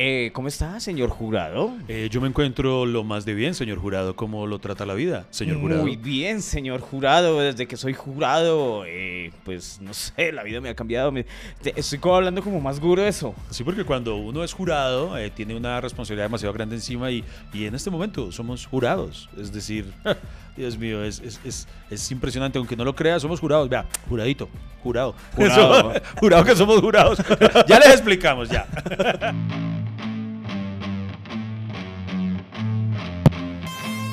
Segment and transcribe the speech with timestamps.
[0.00, 1.72] Eh, ¿Cómo está, señor jurado?
[1.88, 4.14] Eh, yo me encuentro lo más de bien, señor jurado.
[4.14, 5.82] ¿Cómo lo trata la vida, señor jurado?
[5.82, 7.40] Muy bien, señor jurado.
[7.40, 11.10] Desde que soy jurado, eh, pues no sé, la vida me ha cambiado.
[11.10, 11.26] Me-
[11.74, 13.34] estoy como hablando como más grueso.
[13.50, 17.74] Sí, porque cuando uno es jurado, tiene una responsabilidad demasiado grande encima y, y en
[17.74, 19.28] este momento somos jurados.
[19.36, 19.92] Es decir,
[20.56, 22.56] Dios mío, es, es, es, es impresionante.
[22.58, 23.68] Aunque no lo crea, somos jurados.
[23.68, 24.48] Vea, juradito,
[24.80, 25.16] jurado.
[25.34, 25.92] Jurado.
[26.20, 27.18] jurado que somos jurados.
[27.66, 28.64] ya les explicamos, ya.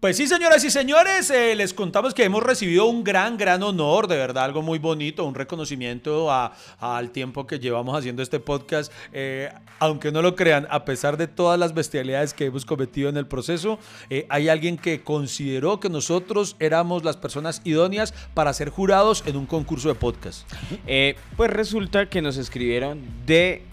[0.00, 4.08] Pues sí, señoras y señores, eh, les contamos que hemos recibido un gran, gran honor,
[4.08, 8.90] de verdad, algo muy bonito, un reconocimiento al tiempo que llevamos haciendo este podcast.
[9.12, 13.18] Eh, aunque no lo crean, a pesar de todas las bestialidades que hemos cometido en
[13.18, 18.70] el proceso, eh, hay alguien que consideró que nosotros éramos las personas idóneas para ser
[18.70, 20.50] jurados en un concurso de podcast.
[21.36, 23.64] Pues resulta que nos escribieron de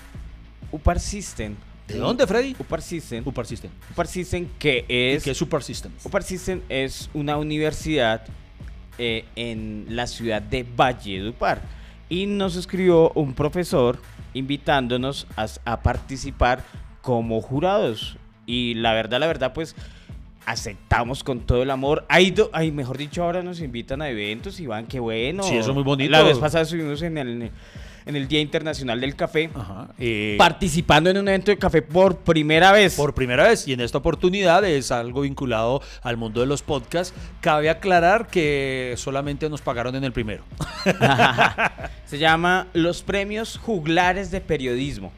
[0.74, 1.56] Upar System.
[1.88, 2.56] ¿De dónde, Freddy?
[2.60, 3.24] Upar System.
[3.26, 3.72] Upar System.
[3.92, 5.24] Upar System que ¿Y es...
[5.24, 5.92] qué es Super System?
[6.04, 8.26] Upar System es una universidad
[8.98, 11.62] eh, en la ciudad de Valledupar.
[12.10, 14.00] Y nos escribió un profesor
[14.34, 16.64] invitándonos a, a participar
[17.02, 18.18] como jurados.
[18.46, 19.76] Y la verdad, la verdad, pues
[20.46, 22.06] aceptamos con todo el amor.
[22.08, 25.44] Hay, do- ay, mejor dicho, ahora nos invitan a eventos, Iván, qué bueno.
[25.44, 26.10] Sí, eso es muy bonito.
[26.12, 27.52] La vez pasada estuvimos en el,
[28.08, 29.90] en el Día Internacional del Café, Ajá.
[30.00, 32.96] Eh, participando en un evento de café por primera vez.
[32.96, 37.14] por primera vez y en esta oportunidad es algo vinculado al mundo de los podcasts.
[37.42, 40.44] Cabe aclarar que solamente nos pagaron en el primero.
[42.06, 45.12] Se llama Los Premios Juglares de Periodismo.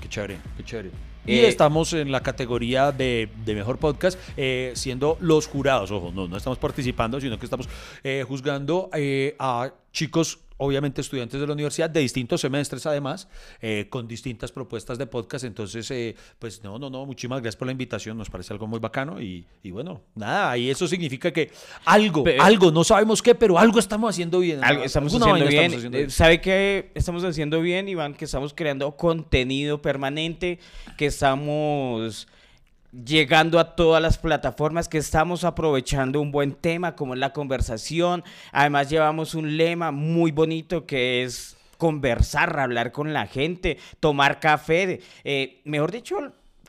[0.00, 0.90] Qué chévere, qué chévere.
[1.24, 5.92] Y Eh, estamos en la categoría de, de mejor podcast, eh, siendo los jurados.
[5.92, 7.68] Ojo, no, no estamos participando, sino que estamos
[8.02, 8.90] eh, juzgando
[9.38, 13.28] a chicos, obviamente estudiantes de la universidad, de distintos semestres además,
[13.60, 15.44] eh, con distintas propuestas de podcast.
[15.44, 18.16] Entonces, eh, pues no, no, no, muchísimas gracias por la invitación.
[18.16, 19.20] Nos parece algo muy bacano.
[19.20, 21.50] Y, y bueno, nada, y eso significa que
[21.84, 24.62] algo, algo, no sabemos qué, pero algo estamos haciendo bien.
[24.62, 25.64] Algo estamos haciendo bien.
[25.64, 28.14] estamos haciendo Eh, ¿Sabe qué estamos haciendo bien, Iván?
[28.14, 30.60] Que estamos creando contenido permanente,
[30.96, 32.28] que estamos
[32.92, 38.22] llegando a todas las plataformas, que estamos aprovechando un buen tema como es la conversación.
[38.52, 45.00] Además llevamos un lema muy bonito que es conversar, hablar con la gente, tomar café.
[45.24, 46.16] eh, mejor dicho,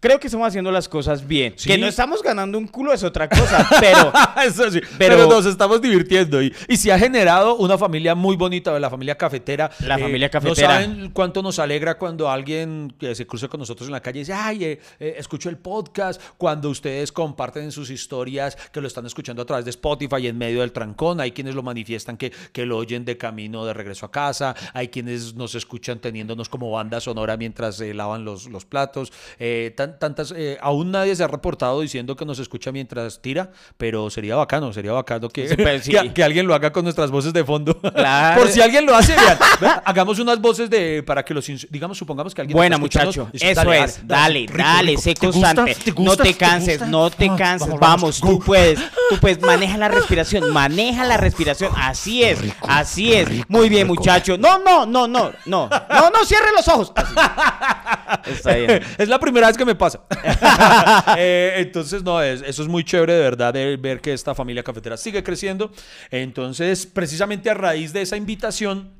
[0.03, 1.53] creo que estamos haciendo las cosas bien.
[1.55, 1.69] Sí.
[1.69, 4.11] Que no estamos ganando un culo es otra cosa, pero...
[4.45, 8.35] Eso sí, Pero- pero, nos estamos divirtiendo y, y se ha generado una familia muy
[8.35, 9.71] bonita, la familia cafetera.
[9.79, 10.67] Eh, La familia No cafetera.
[10.81, 14.21] saben cuánto nos alegra cuando alguien que se cruza con nosotros en la calle y
[14.23, 18.87] dice, ay, eh, eh, escucho el podcast, cuando ustedes comparten en sus historias que lo
[18.87, 22.31] están escuchando a través de Spotify en medio del trancón, hay quienes lo manifiestan que,
[22.51, 26.69] que lo oyen de camino de regreso a casa, hay quienes nos escuchan teniéndonos como
[26.71, 31.23] banda sonora mientras eh, lavan los, los platos, eh, tan- tantas, eh, aún nadie se
[31.23, 35.55] ha reportado diciendo que nos escucha mientras tira, pero sería bacano, sería bacano que, Sí,
[35.83, 35.91] sí.
[35.91, 37.79] que, que alguien lo haga con nuestras voces de fondo.
[37.93, 38.41] Claro.
[38.41, 41.97] Por si alguien lo hace, vean, vean, hagamos unas voces de para que los digamos
[41.97, 43.29] supongamos que alguien Buena, muchacho.
[43.33, 44.05] Eso es.
[44.07, 45.01] Dale, rico, dale, rico.
[45.01, 45.75] sé constante.
[45.75, 47.67] ¿Te No te ¿Te canses, no te Ah, canses.
[47.69, 48.39] vamos, Vamos, vamos.
[48.39, 48.79] tú puedes.
[49.09, 49.39] Tú puedes.
[49.41, 50.51] Maneja la respiración.
[50.51, 51.71] Maneja la respiración.
[51.75, 52.39] Así es.
[52.61, 53.27] Así es.
[53.49, 54.37] Muy bien, muchacho.
[54.37, 55.69] No, no, no, no, no.
[55.69, 56.91] No, no, cierre los ojos.
[56.95, 57.13] Así.
[58.31, 58.81] Está bien.
[58.97, 60.05] es la primera vez que me pasa.
[61.17, 64.63] Eh, entonces, no, es, eso es muy chévere de verdad de ver que esta familia
[64.63, 65.71] cafetera sigue creciendo.
[66.09, 68.91] Entonces, precisamente a raíz de esa invitación,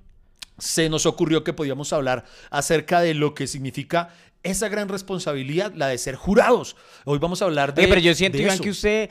[0.58, 4.10] se nos ocurrió que podíamos hablar acerca de lo que significa
[4.44, 6.76] esa gran responsabilidad, la de ser jurados.
[7.06, 7.84] Hoy vamos a hablar de.
[7.84, 9.10] Oye, pero yo siento, Iván, que usted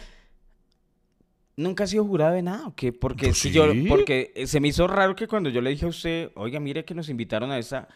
[1.56, 2.92] nunca ha sido jurado de nada, ¿o qué?
[2.92, 3.50] Porque, si sí.
[3.50, 6.84] yo, porque se me hizo raro que cuando yo le dije a usted, oiga, mire
[6.84, 7.88] que nos invitaron a esa...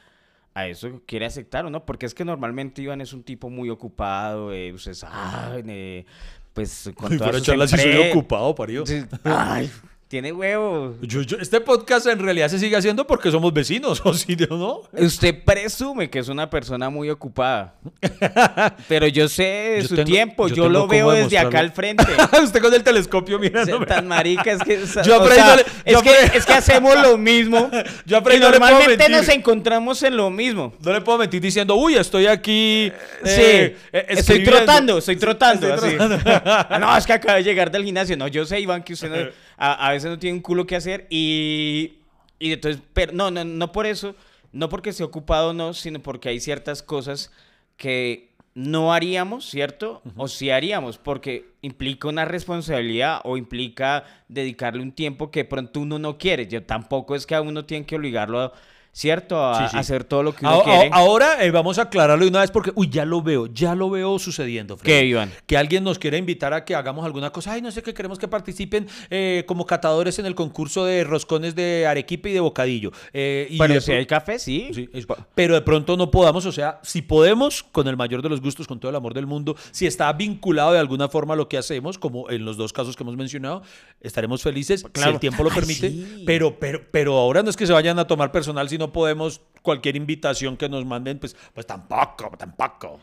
[0.56, 3.68] A eso quiere aceptar o no, porque es que normalmente Iván es un tipo muy
[3.68, 6.06] ocupado, eh, usted sabe, eh,
[6.54, 8.82] pues con Ay, todas sus charla, sí soy empre- ocupado, parió.
[9.24, 9.70] Ay,
[10.08, 10.94] tiene huevos.
[11.02, 14.82] Yo- yo- este podcast en realidad se sigue haciendo porque somos vecinos, ¿o sí, no?
[14.92, 17.74] Usted presume que es una persona muy ocupada.
[18.88, 22.04] Pero yo sé de Yo su tengo- tiempo, yo lo veo desde acá al frente.
[22.42, 23.86] Usted con el telescopio mirándome.
[23.86, 26.94] Tan marica, es que, Yo o por ahí sea, no le- es, que, es hacemos
[27.02, 27.70] lo mismo.
[28.04, 30.72] Yo ahí y normalmente nos encontramos en lo mismo.
[30.80, 32.92] No le puedo mentir diciendo, uy, estoy aquí.
[33.24, 34.56] sí, eh, eh, estoy escribiendo".
[34.56, 35.74] trotando, estoy trotando.
[35.74, 35.96] Estoy así.
[35.98, 36.78] trotando.
[36.78, 38.16] No, es que acabo de llegar del gimnasio.
[38.16, 40.76] No, yo sé, Iván, que usted no- a, a veces no tiene un culo que
[40.76, 41.98] hacer y,
[42.38, 44.14] y entonces, pero no, no, no por eso,
[44.52, 47.30] no porque esté ocupado no, sino porque hay ciertas cosas
[47.76, 50.00] que no haríamos, ¿cierto?
[50.16, 55.98] O sí haríamos, porque implica una responsabilidad o implica dedicarle un tiempo que pronto uno
[55.98, 56.46] no quiere.
[56.46, 58.52] Yo tampoco es que a uno tiene que obligarlo a
[58.96, 59.44] ¿cierto?
[59.44, 59.76] A, Sí, sí.
[59.76, 60.90] a hacer todo lo que uno A- a- quiere.
[60.90, 63.90] Ahora eh, vamos a aclararlo de una vez porque, uy, ya lo veo, ya lo
[63.90, 64.78] veo sucediendo.
[64.78, 64.90] Freddy.
[65.00, 65.30] ¿Qué, Iván?
[65.46, 67.52] Que alguien nos quiere invitar a que hagamos alguna cosa.
[67.52, 71.54] Ay, no sé, que queremos que participen eh, como catadores en el concurso de roscones
[71.54, 72.90] de arequipe y de bocadillo.
[73.12, 74.70] Eh, y Pero de si hay café, sí.
[74.72, 78.30] Sí, es- pero de pronto no podamos, o sea, si podemos, con el mayor de
[78.30, 81.36] los gustos, con todo el amor del mundo, si está vinculado de alguna forma a
[81.36, 83.60] lo que hacemos, como en los dos casos que hemos mencionado,
[84.00, 85.12] estaremos felices si Claro.
[85.12, 85.90] el tiempo lo Ay, permite.
[85.90, 86.22] sí.
[86.24, 89.40] Pero, pero, pero ahora no es que se vayan a tomar personal si no podemos
[89.62, 93.00] cualquier invitación que nos manden, pues, pues tampoco, tampoco.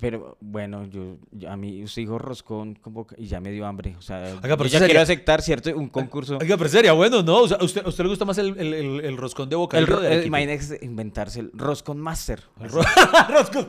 [0.00, 2.78] Pero bueno, yo, yo- a mí usted dijo roscón
[3.18, 3.94] y ya me dio hambre.
[3.98, 5.70] O sea, pero yo ya sería- quiero aceptar, ¿cierto?
[5.76, 6.38] Un concurso.
[6.40, 7.40] Oiga, pero sería bueno, ¿no?
[7.40, 9.56] O sea, ¿a usted, a usted le gusta más el, el- el- el roscón de
[9.56, 9.76] boca?
[9.76, 12.42] El, ro- eh, imagínese inventarse el Roscon Master.
[13.28, 13.66] roscón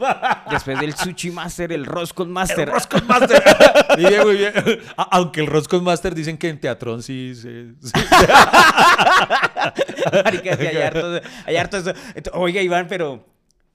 [0.49, 2.69] Después del Sushi Master, el Roscon Master.
[2.69, 3.43] Roscon Master.
[3.97, 4.53] Muy bien, muy bien.
[4.97, 7.73] A- Aunque el Roscon Master dicen que en Teatrón sí se...
[7.81, 7.91] sí.
[10.23, 11.93] Marica, sí, hay harto, hay harto eso.
[12.33, 13.25] Oiga, Iván, pero,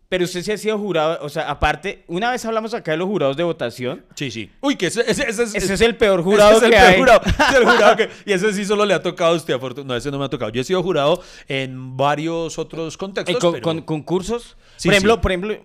[0.08, 1.18] pero usted sí ha sido jurado.
[1.22, 4.04] O sea, aparte, una vez hablamos acá de los jurados de votación.
[4.14, 4.50] Sí, sí.
[4.60, 6.76] Uy, que ese, ese, ese es, Ese es el peor jurado ese es el que
[6.76, 6.98] peor hay.
[6.98, 9.54] jurado, ese es el jurado que- y ese sí solo le ha tocado a usted,
[9.54, 10.50] afortun- No, ese no me ha tocado.
[10.50, 13.38] Yo he sido jurado en varios otros Eh, contextos.
[13.38, 14.56] con, pero- con concursos.
[14.76, 15.20] Sí, por ejemplo, sí.
[15.20, 15.64] por ejemplo,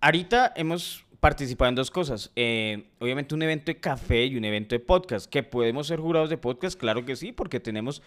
[0.00, 2.30] ahorita hemos participado en dos cosas.
[2.34, 5.26] Eh, obviamente un evento de café y un evento de podcast.
[5.30, 6.78] ¿Que podemos ser jurados de podcast?
[6.78, 8.02] Claro que sí, porque tenemos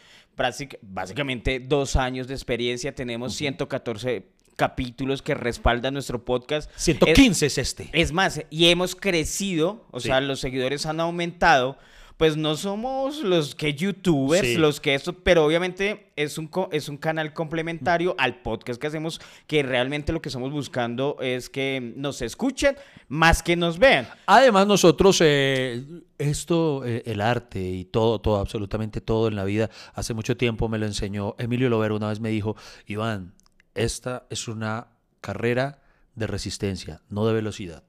[0.81, 2.93] básicamente dos años de experiencia.
[2.93, 4.25] Tenemos 114
[4.55, 6.69] capítulos que respaldan nuestro podcast.
[6.75, 7.89] Es- 115 es, este.
[7.93, 10.07] es más, y hemos crecido, o Sí.
[10.07, 11.77] sea, los seguidores han aumentado.
[12.17, 14.55] Pues no somos los que youtubers, Sí.
[14.55, 19.19] los que esto, pero obviamente es un, es un canal complementario al podcast que hacemos,
[19.47, 22.77] que realmente lo que estamos buscando es que nos escuchen
[23.09, 24.07] más que nos vean.
[24.27, 25.83] Además, nosotros, eh,
[26.17, 30.69] esto, eh, el arte y todo, todo, absolutamente todo en la vida, hace mucho tiempo
[30.69, 31.97] me lo enseñó Emilio Lovero.
[31.97, 32.55] Una vez me dijo,
[32.87, 33.33] Iván,
[33.75, 34.87] esta es una
[35.21, 35.81] carrera
[36.15, 37.83] de resistencia, no de velocidad.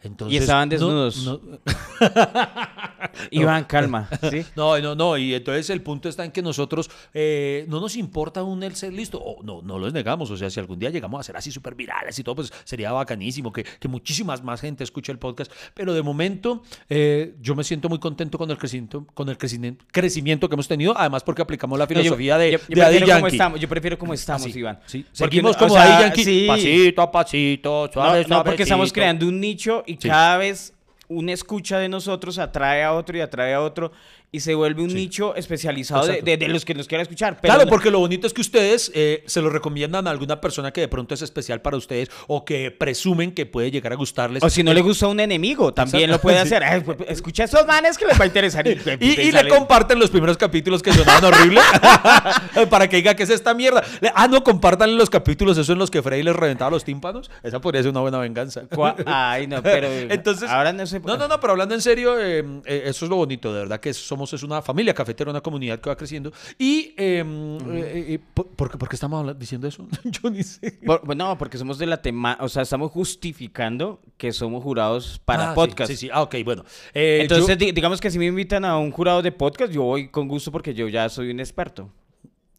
[0.00, 1.24] Entonces, estaban no- desnudos.
[1.24, 1.40] no-
[3.30, 4.44] Iván, calma, ¿sí?
[4.56, 5.16] No, no, no.
[5.16, 8.92] Y entonces el punto está en que nosotros eh, no nos importa un el ser
[8.92, 9.18] listo.
[9.22, 10.30] O no, no los negamos.
[10.30, 12.92] O sea, si algún día llegamos a ser así súper virales y todo, pues sería
[12.92, 15.50] bacanísimo que, que muchísimas más gente escuche el podcast.
[15.74, 19.84] Pero de momento eh, yo me siento muy contento con el crecimiento, con el crecimiento,
[19.90, 20.94] crecimiento que hemos tenido.
[20.96, 23.68] Además, porque aplicamos la No, yo- filosofía de, yo- yo de Daddy como estamos, yo
[23.68, 24.78] prefiero como estamos, Así, Iván.
[24.86, 25.04] sí.
[25.12, 26.24] Seguimos como o sea, Daddy Yankee.
[26.24, 26.44] sí.
[26.46, 30.08] Pasito a pasito, No, suave, no, porque estamos creando un nicho y Sí.
[30.08, 30.72] cada vez
[31.12, 33.92] una escucha de nosotros atrae a otro y atrae a otro
[34.34, 34.96] y se vuelve un Sí.
[34.96, 37.38] nicho especializado de, de- de los que nos quieran escuchar.
[37.38, 40.40] Pero Claro, no- porque lo bonito es que ustedes eh, se lo recomiendan a alguna
[40.40, 43.96] persona que de pronto es especial para ustedes o que presumen que puede llegar a
[43.96, 44.42] gustarles.
[44.42, 46.64] O si no le gusta a un enemigo, también lo puede hacer.
[46.64, 48.66] Ay, pues, escucha a esos manes que les va a interesar.
[48.66, 48.70] Y,
[49.00, 51.62] Y, y le comparten los primeros capítulos que sonaban horribles
[52.70, 53.84] para que diga que es esta mierda.
[54.00, 57.30] Le- Ah, no, compartan los capítulos, esos en los que Freddy les reventaba los tímpanos.
[57.42, 58.62] Esa podría ser una buena venganza.
[59.04, 61.00] Ay, no, pero Entonces, ahora no sé.
[61.00, 63.78] No, no, no, pero hablando en serio, eh, eh, eso es lo bonito, de verdad
[63.78, 66.32] que somos es una familia cafetera, una comunidad que va creciendo.
[66.58, 69.88] Y, eh, eh, eh, ¿por, por qué- por qué estamos diciendo eso?
[70.04, 70.78] Yo ni sé.
[70.84, 75.20] Por- pues no, porque somos de la tema, o sea, estamos justificando que somos jurados
[75.24, 75.90] para Ah, sí, podcast.
[75.90, 76.64] Sí, sí, ah, ok, bueno.
[76.94, 79.82] Eh, Entonces, yo- di- digamos que si me invitan a un jurado de podcast, yo
[79.82, 81.90] voy con gusto porque yo ya soy un experto.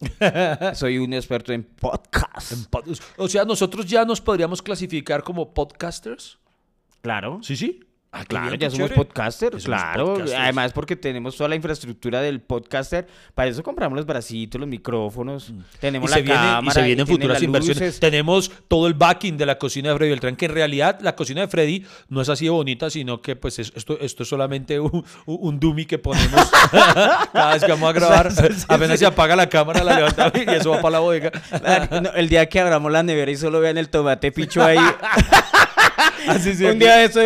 [0.74, 2.52] soy un experto en podcast.
[2.52, 6.38] en pod- o sea, nosotros ya nos podríamos clasificar como podcasters.
[7.02, 7.40] Claro.
[7.42, 7.80] Sí, sí.
[8.16, 10.06] Ah, Claro, ya somos podcasters, claro.
[10.14, 10.40] podcasters.
[10.40, 13.08] Además, porque tenemos toda la infraestructura del podcaster.
[13.34, 15.52] Para eso compramos los bracitos, los micrófonos.
[15.80, 16.14] Tenemos Mm.
[16.14, 16.62] Y la se, viene- cámara.
[16.68, 17.82] y se vienen futuras inversiones.
[17.82, 18.00] luces.
[18.00, 21.42] Tenemos todo el backing de la cocina de Freddy Beltrán, que en realidad la cocina
[21.42, 24.80] de Freddy no es así de bonita, sino que pues es- esto, esto es solamente
[24.80, 26.52] un, un dummy que ponemos
[27.34, 28.30] cada vez que vamos a grabar.
[28.68, 31.32] Apenas se apaga la cámara, la levantamos y eso va para la bodega.
[32.00, 34.78] No, el día que abramos la nevera y solo vean el tomate picho ahí.
[36.28, 37.20] Así sí, un día de esto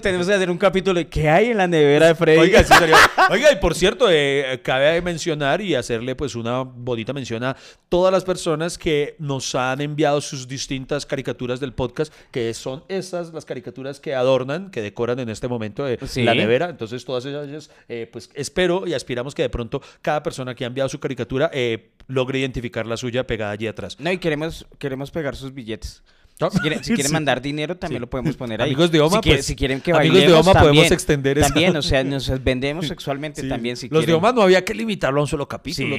[0.00, 2.38] tenemos que hacer un capítulo de qué hay en la nevera de Freddy.
[2.38, 2.96] Oiga, sí sería-
[3.30, 7.56] Oiga, y por cierto, eh, cabe mencionar y hacerle pues una bonita mención a
[7.88, 13.32] todas las personas que nos han enviado sus distintas caricaturas del podcast, que son esas
[13.32, 16.22] las caricaturas que adornan, que decoran en este momento eh, Sí.
[16.22, 16.68] la nevera.
[16.70, 20.68] Entonces, todas ellas, eh, pues espero y aspiramos que de pronto cada persona que ha
[20.68, 23.96] enviado su caricatura eh, logre identificar la suya pegada allí atrás.
[23.98, 26.02] No, y queremos, queremos pegar sus billetes.
[26.36, 27.12] Si quieren, si quieren Sí.
[27.12, 28.00] mandar dinero, también Sí.
[28.00, 28.70] lo podemos poner ahí.
[28.70, 31.38] Amigos de Oma, si, quieren, pues, si quieren que amigos de Oma, podemos también, extender
[31.38, 33.48] esa- También, o sea, nos vendemos sexualmente Sí.
[33.48, 34.16] también si Los de quieren.
[34.18, 35.96] Oma no había que limitarlo a un solo Sí, capítulo.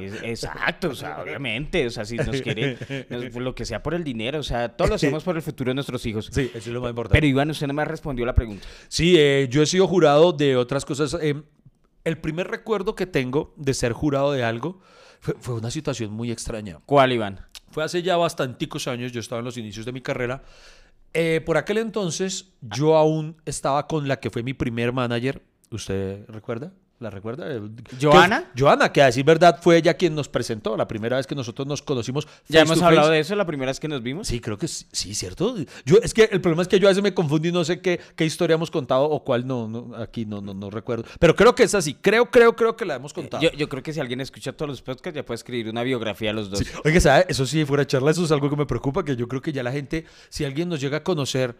[0.00, 2.76] es- exacto, o sea, obviamente, o sea, si nos quiere,
[3.08, 5.42] nos- por lo que sea por el dinero, o sea, todo lo hacemos por el
[5.42, 6.28] futuro de nuestros hijos.
[6.32, 7.16] Sí, eso es lo más importante.
[7.16, 8.66] Pero Iván, usted no me respondió la pregunta.
[8.88, 11.16] Sí, eh, yo he sido jurado de otras cosas.
[11.22, 11.34] eh,
[12.04, 14.80] el primer recuerdo que tengo de ser jurado de algo
[15.22, 16.80] fue, fue una situación muy extraña.
[16.84, 17.40] ¿Cuál, Iván?
[17.70, 20.42] Fue hace ya bastanticos años, yo estaba en los inicios de mi carrera.
[21.14, 25.42] Eh, por aquel entonces, yo aún estaba con la que fue mi primer manager.
[25.70, 26.72] ¿Usted recuerda?
[27.02, 27.46] ¿La recuerda?
[27.54, 27.60] Eh,
[28.00, 28.50] ¿Joana?
[28.54, 31.34] que- Joana, que a decir verdad fue ella quien nos presentó la primera vez que
[31.34, 32.28] nosotros nos conocimos.
[32.48, 34.28] ¿Ya hemos hablado de eso la primera vez que nos vimos?
[34.28, 35.56] Sí, creo que sí, sí, ¿cierto?
[35.84, 37.80] Yo, es que el problema es que yo a veces me confundo y no sé
[37.80, 41.04] qué, qué historia hemos contado o cuál no, no aquí no, no, no recuerdo.
[41.18, 41.94] Pero creo que es así.
[41.94, 43.42] Creo, creo, creo que la hemos contado.
[43.42, 46.30] Yo, yo creo que si alguien escucha todos los podcasts ya puede escribir una biografía
[46.30, 46.60] a los dos.
[46.60, 46.66] Sí.
[46.84, 47.26] Oiga, ¿sabe?
[47.28, 49.52] Eso sí, fuera de charla, eso es algo que me preocupa, que yo creo que
[49.52, 51.56] ya la gente, si alguien nos llega a conocer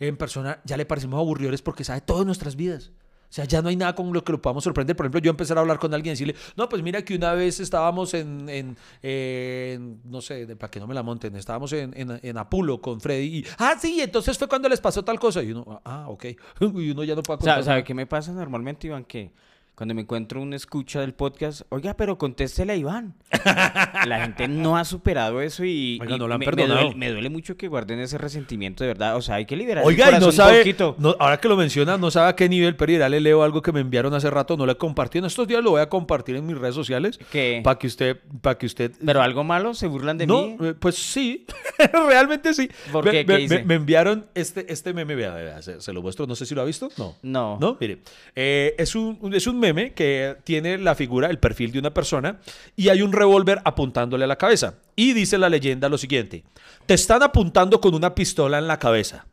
[0.00, 2.92] en persona, ya le parecemos aburridores porque sabe todas nuestras vidas.
[3.34, 4.94] O sea, ya no hay nada con lo que lo podamos sorprender.
[4.94, 7.32] Por ejemplo, yo empezar a hablar con alguien y decirle, no, pues mira que una
[7.32, 11.72] vez estábamos en, en, en, no sé, de- para que no me la monten, estábamos
[11.72, 15.18] en, en, en Apulo con Freddy y, ah, sí, entonces fue cuando les pasó tal
[15.18, 15.42] cosa.
[15.42, 16.26] Y uno, ah, ok.
[16.76, 17.64] Y uno ya no puede O sea, contar.
[17.64, 19.04] ¿Sabe qué me pasa normalmente, Iván?
[19.04, 19.32] Que
[19.74, 23.14] cuando me encuentro un escucha del podcast, oiga, pero contéstele a Iván.
[24.06, 26.80] La gente no ha superado eso y, Oiga, y no lo han me, me perdonado.
[26.82, 29.16] duele, me duele mucho que guarden ese resentimiento, de verdad.
[29.16, 30.94] O sea, hay que liberar Oiga, el y no corazón un sabe, poquito.
[30.98, 33.72] no- ahora que lo menciona, no sabe a qué nivel, pero le leo algo que
[33.72, 35.24] me enviaron hace rato, no lo he compartido.
[35.24, 37.18] En estos días lo voy a compartir en mis redes sociales.
[37.32, 37.60] ¿Qué?
[37.64, 38.92] Para que usted, para que usted...
[39.04, 40.56] Pero algo malo, se burlan de no, mí.
[40.60, 41.46] eh, pues sí,
[41.92, 42.70] realmente sí.
[42.92, 43.18] ¿Por Me- qué?
[43.18, 43.64] Me, ¿Qué me- hice?
[43.64, 46.62] me enviaron este, este meme, vea, vea, se, se lo muestro, no sé si lo
[46.62, 46.88] ha visto.
[46.96, 47.16] No.
[47.22, 47.58] No.
[47.60, 47.98] No, mire,
[48.36, 51.94] eh, es, un, un- es un meme que tiene la figura, el perfil de una
[51.94, 52.38] persona
[52.76, 54.74] y hay un revólver apuntándole a la cabeza.
[54.94, 56.44] Y dice la leyenda lo siguiente,
[56.86, 59.26] te están apuntando con una pistola en la cabeza,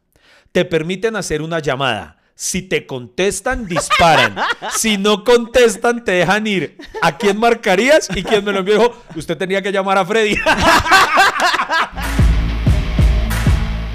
[0.52, 2.18] te permiten hacer una llamada.
[2.34, 4.36] Si te contestan, disparan.
[4.76, 6.76] Si no contestan, te dejan ir.
[7.04, 8.10] ¿A quién marcarías?
[8.16, 10.36] Y quien me lo envió dijo, usted tenía que llamar a Freddy.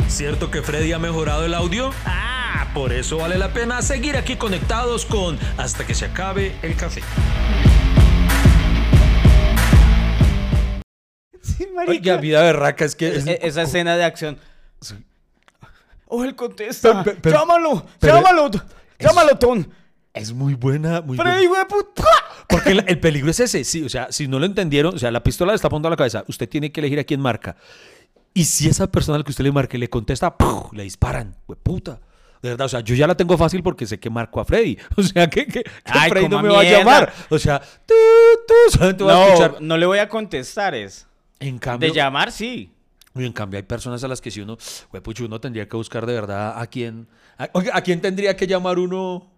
[0.06, 1.90] ¿Cierto que Freddy ha mejorado el audio?
[2.04, 2.35] Ah,
[2.76, 7.00] por eso vale la pena seguir aquí conectados con Hasta que se acabe el café.
[11.40, 11.90] Sí, marica.
[11.92, 13.08] Oiga, vida berraca, es que...
[13.16, 14.36] es- E- esa escena de acción.
[16.06, 17.02] Oh, él contesta.
[17.02, 18.50] Pe- pe- pero- llámalo, pero- llámalo,
[18.98, 19.72] llámalo, Ton.
[20.12, 21.32] Es muy buena, muy buena.
[21.32, 22.04] Freddy, hueputa.
[22.48, 25.10] Porque el, el peligro es ese, sí, o sea, si no lo entendieron, o sea,
[25.10, 27.56] la pistola le está apuntando a la cabeza, usted tiene que elegir a quién marca.
[28.34, 30.72] Y si esa persona al que usted le marque le contesta, ¡puf!
[30.74, 32.00] le disparan, puta.
[32.46, 34.78] De verdad, o sea, yo ya la tengo fácil porque sé que marco a Freddy.
[34.96, 37.12] O sea, que, que- que Ay, Freddy no me va a llamar.
[37.28, 37.94] O sea, tú,
[38.46, 39.56] tú, solamente va a No, escuchar.
[39.60, 41.06] no le voy a contestar, es.
[41.40, 42.70] En cambio, De llamar, sí.
[43.14, 44.56] Uy, en cambio, hay personas a las que si uno,
[45.02, 48.78] pucha, uno tendría que buscar de verdad a quién, a, ¿a quién tendría que llamar
[48.78, 49.28] uno.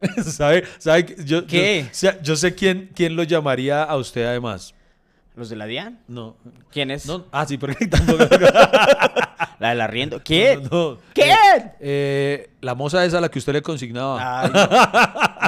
[0.24, 0.64] ¿Sabe?
[0.78, 1.14] ¿Sabe?
[1.24, 1.82] Yo, ¿Qué?
[1.84, 4.74] Yo, o sea, yo sé quién, quién lo llamaría a usted además.
[5.36, 5.98] ¿Los de la DIAN?
[6.06, 6.36] No.
[6.70, 7.06] ¿Quién es?
[7.06, 8.24] no ah, sí, porque tampoco.
[9.58, 10.22] La del arriendo.
[10.22, 10.60] ¿Qué?
[10.70, 10.98] no.
[11.12, 11.30] ¿Qué?
[11.30, 14.42] Eh, eh, la moza esa a la que usted le consignaba.
[14.42, 14.50] Ay,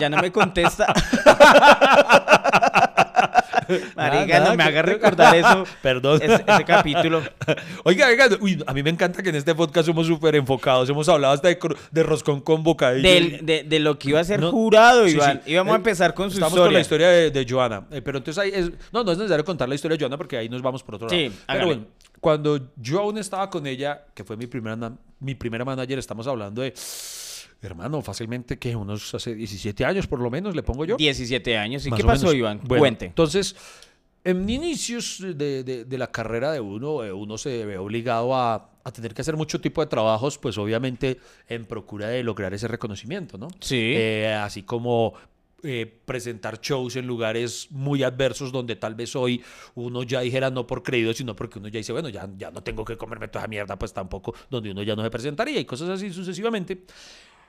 [0.00, 0.86] ya no me contesta.
[3.96, 5.64] Marica, no me haga recordar eso.
[5.82, 6.20] Perdón.
[6.22, 7.22] Ese, ese capítulo.
[7.84, 10.88] Oiga, oiga, uy, a mí me encanta que en este podcast somos súper enfocados.
[10.88, 11.58] Hemos hablado hasta de,
[11.90, 13.08] de roscón con bocadillo.
[13.08, 15.40] Del- de, de lo que iba a ser No, jurado, sí, Iván.
[15.44, 15.52] sí.
[15.52, 16.66] Íbamos a Eh, empezar con su Estamos historia.
[16.66, 17.86] con la historia de, de Joana.
[17.90, 18.70] Eh, pero entonces ahí es.
[18.92, 21.08] No, no es necesario contar la historia de Joana porque ahí nos vamos por otro
[21.08, 21.34] Sí, lado.
[21.46, 21.58] hágale.
[21.58, 21.82] Pero bueno,
[22.20, 26.62] cuando yo aún estaba con ella, que fue mi primera, mi primera manager, estamos hablando
[26.62, 26.72] de.
[27.62, 30.96] Hermano, fácilmente que unos hace 17 años por lo menos, le pongo yo.
[30.96, 31.86] 17 años.
[31.86, 32.34] ¿Y Más qué pasó, menos.
[32.38, 32.60] Iván?
[32.64, 33.06] Bueno, Cuente.
[33.06, 33.56] Entonces,
[34.24, 38.70] en inicios de, de- de la carrera de uno, eh, uno se ve obligado a,
[38.84, 42.68] a tener que hacer mucho tipo de trabajos, pues obviamente en procura de lograr ese
[42.68, 43.48] reconocimiento, ¿no?
[43.60, 43.92] Sí.
[43.96, 45.14] Eh, así como
[45.62, 49.42] eh, presentar shows en lugares muy adversos donde tal vez hoy
[49.74, 52.62] uno ya dijera no por creído, sino porque uno ya dice, bueno, ya, ya no
[52.62, 55.64] tengo que comerme toda esa mierda, pues tampoco, donde uno ya no se presentaría y
[55.64, 56.82] cosas así sucesivamente.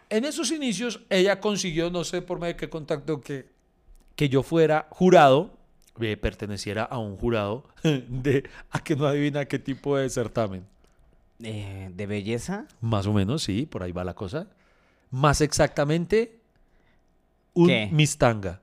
[0.09, 3.49] En esos inicios, ella consiguió, no sé por medio de qué contacto, que,
[4.15, 5.57] que yo fuera jurado,
[5.99, 10.65] eh, perteneciera a un jurado de, a que no adivina qué tipo de certamen.
[11.43, 12.65] Eh, ¿De belleza?
[12.81, 14.47] Más o menos, sí, por ahí va la cosa.
[15.11, 16.39] Más exactamente,
[17.53, 17.89] un ¿Qué?
[17.91, 18.61] Miss Tanga.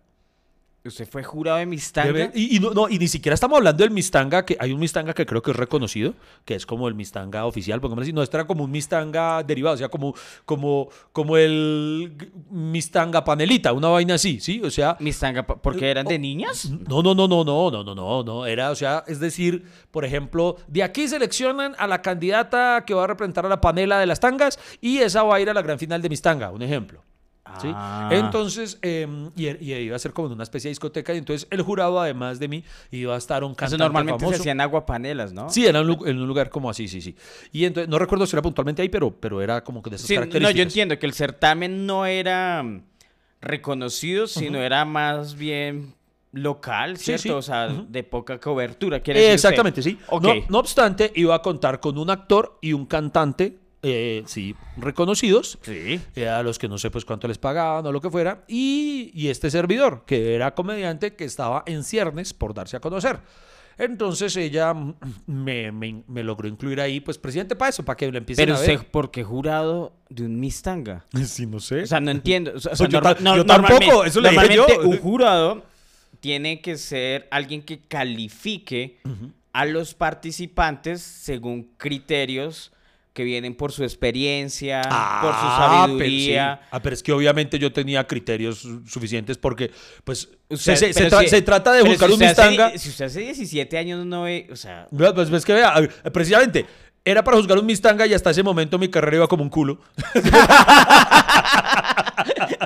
[0.86, 2.12] ¿Usted fue jurado de Miss De Tanga?
[2.12, 4.78] ver- Y, y no, no, y ni siquiera estamos hablando del Mistanga, que hay un
[4.78, 6.12] Mistanga que creo que es reconocido,
[6.44, 8.12] que es como el Mistanga oficial, pongámosle así.
[8.12, 10.14] No, este era como un Mistanga derivado, o sea, como,
[10.44, 12.14] como, como el
[12.50, 14.60] Mistanga panelita, una vaina así, ¿sí?
[14.62, 16.66] O sea, ¿Miss Tanga pa- porque eran de niñas?
[16.70, 18.44] no, no, no, no, no, no, no, no, no.
[18.46, 23.04] Era, o sea, es decir, por ejemplo, de aquí seleccionan a la candidata que va
[23.04, 25.62] a representar a la panela de las tangas y esa va a ir a la
[25.62, 27.02] gran final de Mistanga, un ejemplo.
[27.60, 27.68] ¿Sí?
[27.74, 28.08] Ah.
[28.12, 31.46] Entonces, eh, y, y iba a ser como en una especie de discoteca y entonces
[31.50, 34.36] el jurado, además de mí, iba a estar un cantante normalmente famoso.
[34.36, 35.50] se hacían aguapanelas, ¿no?
[35.50, 37.14] Sí, era en un, lu- en un lugar como así, sí, sí.
[37.52, 40.06] Y entonces, no recuerdo si era puntualmente ahí, pero, pero era como que de esas
[40.08, 40.56] Sí, no, características.
[40.56, 42.82] yo entiendo que el certamen no era mm,
[43.40, 45.94] reconocido, sino era más bien
[46.32, 47.22] local, ¿cierto?
[47.22, 47.28] sí.
[47.30, 48.98] O sea, de poca cobertura.
[48.98, 49.98] decir exactamente, sí.
[50.08, 50.22] Ok.
[50.22, 55.58] No, no obstante, iba a contar con un actor y un cantante, eh, sí, reconocidos,
[55.62, 56.00] Sí.
[56.16, 59.10] eh, a los que no sé pues cuánto les pagaban o lo que fuera, y,
[59.14, 63.20] y este servidor, que era comediante, que estaba en ciernes por darse a conocer.
[63.76, 64.72] Entonces ella
[65.26, 68.56] me, me- me logró incluir ahí, pues presidente para eso, para que lo empiecen Pero
[68.56, 68.76] a ver.
[68.76, 71.04] usted, ¿por qué jurado de un Miss Tanga?
[71.26, 71.82] Sí, no sé.
[71.82, 72.52] O sea, no entiendo.
[72.54, 74.66] O sea, Pues yo norma- ta- no- yo tampoco, eso le dije yo.
[74.84, 75.64] un jurado
[76.20, 78.98] tiene que ser alguien que califique
[79.52, 82.70] a los participantes según criterios
[83.14, 84.96] que vienen por su experiencia, por su
[85.40, 86.58] Ah, pero sabiduría.
[86.62, 86.68] sí.
[86.72, 89.70] Ah, pero es que obviamente yo tenía criterios su- suficientes porque,
[90.04, 92.26] pues, Usted- se, se- pero se tra- si- se trata de buscar si un hace-
[92.42, 92.76] mistanga.
[92.78, 95.72] Si usted hace 17 años no ve, o sea, Vea, Pues ves que vea,
[96.12, 96.66] precisamente,
[97.04, 99.78] era para juzgar un mistanga y hasta ese momento mi carrera iba como un culo.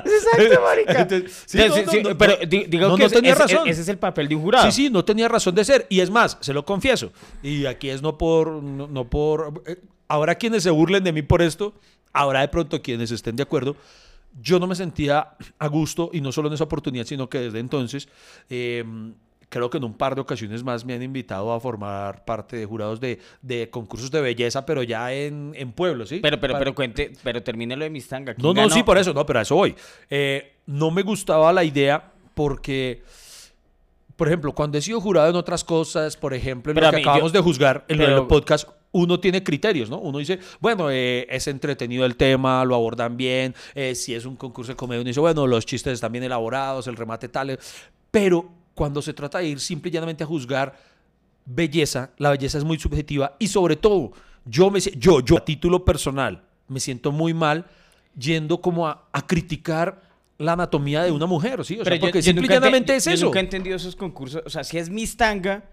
[0.05, 1.01] Exacto, marica.
[1.01, 3.67] Entonces, sí, Entonces, no, sí, no, no, pero digo que tenía ese, razón.
[3.67, 4.65] ese es el papel de un jurado.
[4.71, 5.85] Sí, sí, no tenía razón de ser.
[5.89, 7.11] Y es más, se lo confieso.
[7.43, 8.49] Y aquí es no por.
[8.63, 9.77] No, no por eh,
[10.09, 11.73] habrá quienes se burlen de mí por esto.
[12.11, 13.77] Habrá de pronto quienes estén de acuerdo.
[14.41, 17.59] Yo no me sentía a gusto, y no solo en esa oportunidad, sino que desde
[17.59, 18.09] entonces.
[18.49, 18.83] eh,
[19.51, 22.67] Creo que en un par de ocasiones más me han invitado a formar parte de
[22.67, 26.19] jurados de, de concursos de belleza, pero ya en, en pueblos, ¿sí?
[26.21, 28.35] Pero, pero, Para- pero cuente, pero termine lo de Miss Tanga.
[28.35, 28.75] ¿Quién no, no, ganó?
[28.75, 29.73] sí, por eso, no, pero a eso voy.
[30.07, 33.01] Eh, no me gustaba la idea porque,
[34.19, 36.91] por ejemplo, cuando he sido jurado en otras cosas, por ejemplo, en Pero lo a
[36.91, 39.97] que mí, acabamos yo- de juzgar en pero- del podcast, uno tiene criterios, ¿no?
[39.99, 44.35] Uno dice, bueno, eh, es entretenido el tema, lo abordan bien, eh, si es un
[44.35, 47.57] concurso de comedia, uno dice, bueno, los chistes están bien elaborados, el remate tal,
[48.11, 50.75] pero cuando se trata de ir simple y llanamente a juzgar
[51.45, 54.11] belleza, la belleza es muy subjetiva y sobre todo,
[54.45, 57.65] yo, me, yo, yo a título personal, me siento muy mal
[58.17, 60.01] yendo como a, a criticar
[60.39, 61.75] la anatomía de una mujer, ¿sí?
[61.75, 63.25] O sea, Pero yo- porque yo simple y nunca ente- llanamente es yo eso.
[63.25, 64.41] nunca he entendido esos concursos.
[64.45, 65.63] O sea, si es Miss Tanga,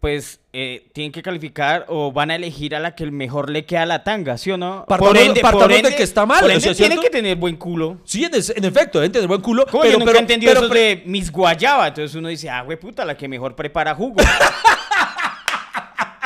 [0.00, 3.64] pues eh, tienen que calificar o van a elegir a la que el mejor le
[3.66, 4.84] queda a la tanga, ¿sí o no?
[4.86, 7.98] Partamos- partamos de que está mal, por o ende que tener buen culo.
[8.04, 9.66] Sí, en, es- en efecto, deben tener buen culo.
[9.66, 11.88] Pero, yo nunca pero- he entendido pero- eso de Miss Guayaba.
[11.88, 14.16] Entonces uno dice, ah, güey, puta, la que mejor prepara jugo.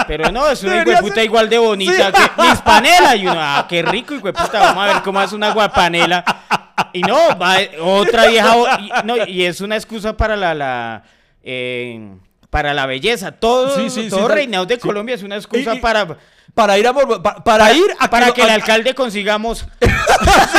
[0.07, 3.14] Pero no, es una puta igual de bonita que Miss Panela.
[3.16, 6.25] Y uno, ah, qué rico, puta, vamos a ver cómo hace una guapanela.
[6.92, 8.54] Y no, va otra vieja.
[8.80, 10.54] Y, no, y es una excusa para la.
[10.54, 11.02] la
[11.42, 12.08] eh,
[12.50, 13.32] para la belleza.
[13.32, 14.35] Todo, Sí, sí, sí, todo sí.
[14.35, 14.78] reinado de.
[14.78, 16.18] Colombia es una excusa Y- y- para.
[16.55, 19.67] Para ir a, mor- pa- para, ir a Para que el a- alcalde consigamos.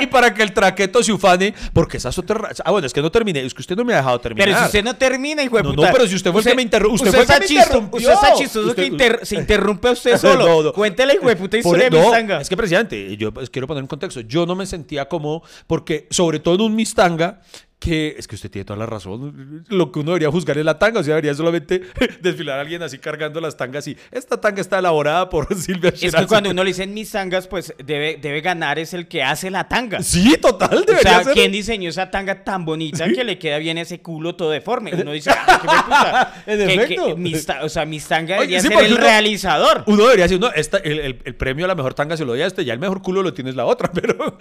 [0.00, 2.86] y, y para que el traqueto se ufane, porque esa es otra ra- Ah, bueno,
[2.86, 4.48] es que no terminé, es que usted no me ha dejado terminar.
[4.48, 5.92] Pero si usted no termina, hijo de No, no, puta.
[5.92, 7.98] pero si usted fue el que me interru- usted fue el que me interrumpió.
[8.00, 10.46] Usted está chistoso Usted- que inter- se interrumpe a usted solo.
[10.46, 10.72] No, no.
[10.72, 12.40] Cuéntele, hijo de puta, historia de Mistanga.
[12.40, 14.20] Es que, presidente, yo quiero poner en contexto.
[14.22, 17.40] Yo no me sentía como, porque sobre todo en un Mistanga,
[17.80, 19.64] que es que usted tiene toda la razón.
[19.68, 21.80] Lo que uno debería juzgar es la tanga, o sea, debería solamente
[22.20, 25.94] desfilar a alguien así cargando las tangas y esta tanga está elaborada por Silvia Es
[25.98, 26.26] que Shirazi".
[26.26, 30.02] cuando uno le dicen mistangas, pues debe, debe ganar es el que hace la tanga.
[30.02, 31.32] Sí, total, O debería sea, ser.
[31.32, 34.92] ¿quién diseñó esa tanga tan bonita que le queda bien ese culo todo deforme?
[34.94, 36.42] Uno dice, ah, qué puta.
[36.46, 37.16] En Que- que efecto.
[37.16, 39.84] Mista- o sea, Mistanga Oye, debería sí, ser el uno- realizador.
[39.86, 42.32] Uno debería decir, no, esta, el, el- el premio a la mejor tanga se lo
[42.32, 44.36] doy a este, ya el mejor culo lo tienes la otra, pero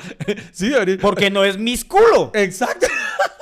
[0.51, 0.97] sí, debería.
[0.99, 2.87] Porque no es mis culo, Exacto.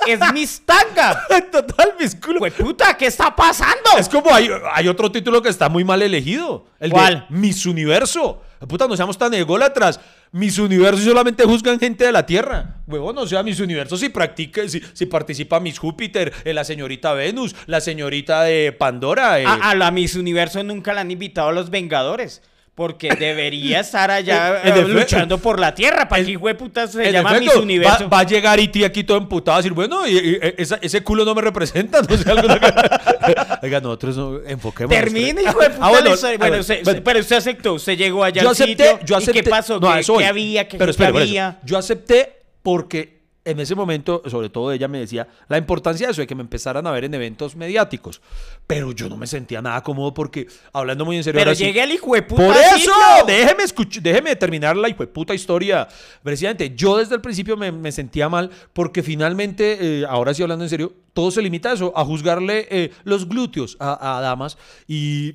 [0.06, 1.26] Es Mistanga.
[1.52, 2.40] Total, mis culos.
[2.40, 3.90] Güey, puta, ¿qué está pasando?
[3.98, 6.66] Es como hay, hay otro título que está muy mal elegido.
[6.80, 7.26] El ¿Cuál?
[7.28, 8.42] de Miss Universo.
[8.68, 10.00] Puta, no seamos tan ególatras.
[10.32, 12.76] Miss Universo solamente juzgan gente de la Tierra.
[12.86, 17.14] Huevón, o sea, Miss Universo si practica, si, si participa Miss Júpiter, eh, la señorita
[17.14, 19.40] Venus, la señorita de Pandora.
[19.40, 19.46] eh.
[19.46, 22.42] A, a la Miss Universo nunca la han invitado a los Vengadores.
[22.78, 26.08] Porque debería estar allá eh, luchando por la tierra.
[26.08, 28.04] ¿Para qué hijo de puta se llama Miss Universo?
[28.04, 30.78] Va, va a llegar Iti aquí todo emputado a decir, bueno, y, y- e- esa-
[30.80, 32.00] ese culo no me representa.
[32.08, 32.24] No sé.
[33.62, 34.94] Oiga, nosotros no, enfoquemos.
[34.94, 35.86] Termine, hijo de puta.
[35.86, 37.00] Ah, bueno, Bueno, usted- bueno.
[37.04, 37.74] pero usted aceptó.
[37.74, 39.00] Usted llegó allá yo al acepté, sitio.
[39.04, 39.40] yo acepté.
[39.40, 39.80] ¿Y qué pasó?
[39.80, 40.68] no, ¿Qué, había?
[40.68, 41.58] ¿Qué, Pero espere, había?
[41.64, 43.17] Yo acepté porque
[43.50, 46.42] en ese momento, sobre todo ella me decía la importancia de eso, de que me
[46.42, 48.20] empezaran a ver en eventos mediáticos.
[48.66, 51.90] Pero yo no me sentía nada cómodo porque, hablando muy en serio, Pero llegué al
[51.90, 52.92] hijo de puta por eso, sitio.
[53.26, 53.64] déjeme,
[54.02, 55.88] déjeme terminar la puta historia.
[56.22, 60.64] Presidente, yo desde el principio me, me sentía mal porque finalmente, eh, ahora sí hablando
[60.64, 64.58] en serio, todo se limita a eso, a juzgarle eh, los glúteos a, a damas
[64.86, 65.34] y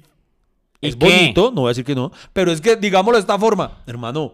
[0.82, 1.06] ¿Y es qué?
[1.06, 4.34] bonito, no voy a decir que no, pero es que digámoslo de esta forma, hermano.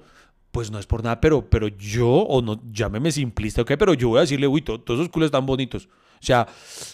[0.52, 4.10] Pues no es por nada, pero, pero yo, o no, llámeme simplista, ok, pero yo
[4.10, 5.88] voy a decirle, uy, to- todos esos culos están bonitos.
[6.22, 6.48] O sea,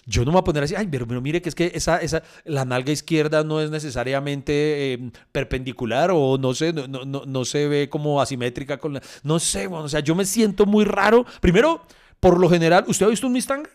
[0.05, 1.97] yo no me voy a poner así, ay, pero, pero mire que es que esa,
[1.97, 7.23] esa, la nalga izquierda no es necesariamente eh, perpendicular o no sé, no, no, no,
[7.25, 9.01] no se ve como asimétrica con la.
[9.23, 11.25] No sé, bueno, o sea, yo me siento muy raro.
[11.41, 11.81] Primero,
[12.19, 13.67] por lo general, ¿usted ha visto un Mustang?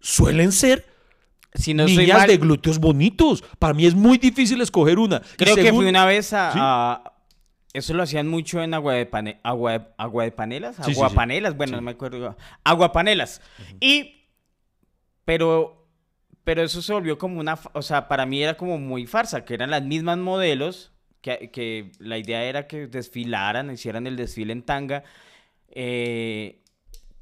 [0.00, 0.84] Suelen ser
[1.54, 3.44] Si no soy niñas mal, de glúteos bonitos.
[3.60, 5.22] Para mí es muy difícil escoger una.
[5.36, 6.58] Creo que fui una vez a, Sí.
[6.60, 7.12] a-
[7.74, 10.76] Eso lo hacían mucho en agua de, pane- agua de, agua de panelas.
[10.76, 11.00] Sí, sí, sí.
[11.00, 12.36] Aguapanelas, bueno, no me acuerdo.
[12.64, 13.42] Aguapanelas.
[13.80, 14.22] Y.
[15.26, 15.86] Pero.
[16.44, 17.58] Pero eso se volvió como una.
[17.72, 20.92] O sea, para mí era como muy farsa, que eran las mismas modelos.
[21.20, 25.04] Que, que la idea era que desfilaran, hicieran el desfile en tanga.
[25.68, 26.60] Eh,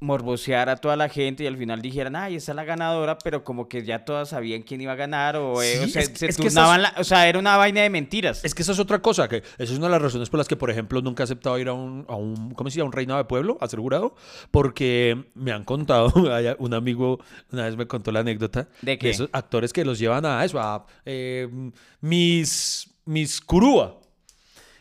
[0.03, 3.43] morbosear a toda la gente y al final dijeran, ay, esa es la ganadora, pero
[3.43, 6.09] como que ya todas sabían quién iba a ganar o, eh, Sí, o sea, es
[6.09, 8.43] que- se es la- o sea, era una vaina de mentiras.
[8.43, 10.47] Es que esa es otra cosa, que esa es una de las razones por las
[10.47, 12.87] que, por ejemplo, nunca he aceptado ir a un, a un ¿cómo se llama?
[12.87, 14.15] Un reinado de pueblo, a ser jurado,
[14.51, 16.11] porque me han contado,
[16.59, 17.19] un amigo
[17.51, 19.09] una vez me contó la anécdota ¿De qué?
[19.09, 21.47] esos actores que los llevan a eso, a eh,
[22.01, 23.99] mis, mis curúa.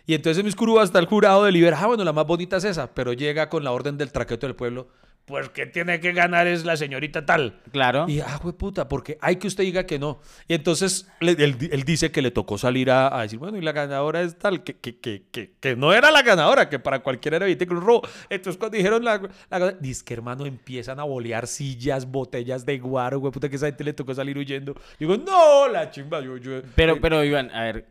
[0.05, 2.57] Y entonces en mis curúas está el jurado de Libera, ah, bueno, la más bonita
[2.57, 4.89] es esa, pero llega con la orden del traqueto del pueblo,
[5.25, 7.61] pues que tiene que ganar es la señorita tal.
[7.71, 8.07] Claro.
[8.09, 10.21] Y, ah, güey, puta, porque hay que usted diga que no.
[10.49, 13.61] Y entonces le- él, él dice que le tocó salir a, a decir, bueno, y
[13.63, 16.99] la ganadora es tal, que, que, que, que, que no era la ganadora, que para
[17.05, 18.03] cualquiera era Vite Cruz Rojo.
[18.31, 23.21] Entonces cuando dijeron la, la dice que hermano, empiezan a bolear sillas, botellas de guaro,
[23.21, 24.75] güey, puta, que esa gente le tocó salir huyendo.
[24.99, 26.63] Digo, no, la chimba, yo, yo.
[26.75, 27.87] Pero, eh, pero, Iván, a ver,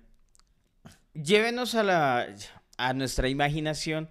[1.13, 2.27] llévenos a la
[2.77, 4.09] a nuestra imaginación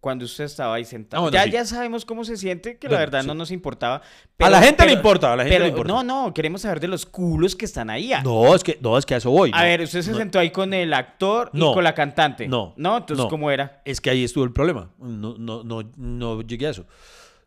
[0.00, 1.30] cuando usted estaba ahí sentado.
[1.30, 1.50] Ya, sí.
[1.50, 3.26] ya sabemos cómo se siente, que la verdad sí.
[3.26, 4.02] no nos importaba.
[4.38, 5.92] A la gente le importa, a la gente pero- le importa.
[5.92, 8.12] No, no, queremos saber de los culos que están ahí.
[8.12, 9.50] A, No, es que, no, es que a eso voy.
[9.52, 12.46] a no, ver, usted se sentó ahí con el actor y con la cantante.
[12.46, 13.26] No, No, entonces.
[13.28, 13.82] ¿cómo era?
[13.84, 14.90] Es que ahí estuvo el problema.
[14.98, 16.86] No, no, no, no llegué a eso.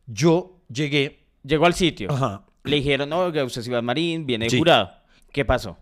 [0.07, 1.19] Yo llegué.
[1.43, 2.11] Llegó al sitio.
[2.11, 2.43] Ajá.
[2.65, 4.57] Le dijeron, no, usted es Iván Marín, viene Sí.
[4.57, 4.91] jurado.
[5.31, 5.77] ¿Qué pasó?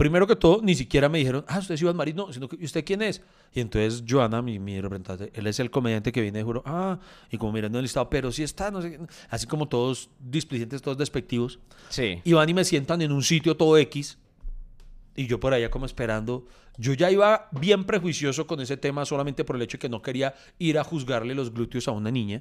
[0.00, 2.56] Primero que todo, ni siquiera me dijeron, ah, usted es Iván Marín, no, sino que,
[2.58, 3.20] ¿y usted quién es?
[3.52, 6.98] Y entonces Joana, mi, mi representante, él es el comediante que viene de juro, ah,
[7.30, 10.80] y como mirando el listado, pero sí está, no sé, qué", así como todos displicentes,
[10.80, 11.58] todos despectivos.
[11.90, 12.18] Sí.
[12.24, 14.16] Y van y me sientan en un sitio todo X,
[15.16, 16.46] y yo por allá como esperando.
[16.78, 20.00] Yo ya iba bien prejuicioso con ese tema solamente por el hecho de que no
[20.00, 22.40] quería ir a juzgarle los glúteos a una niña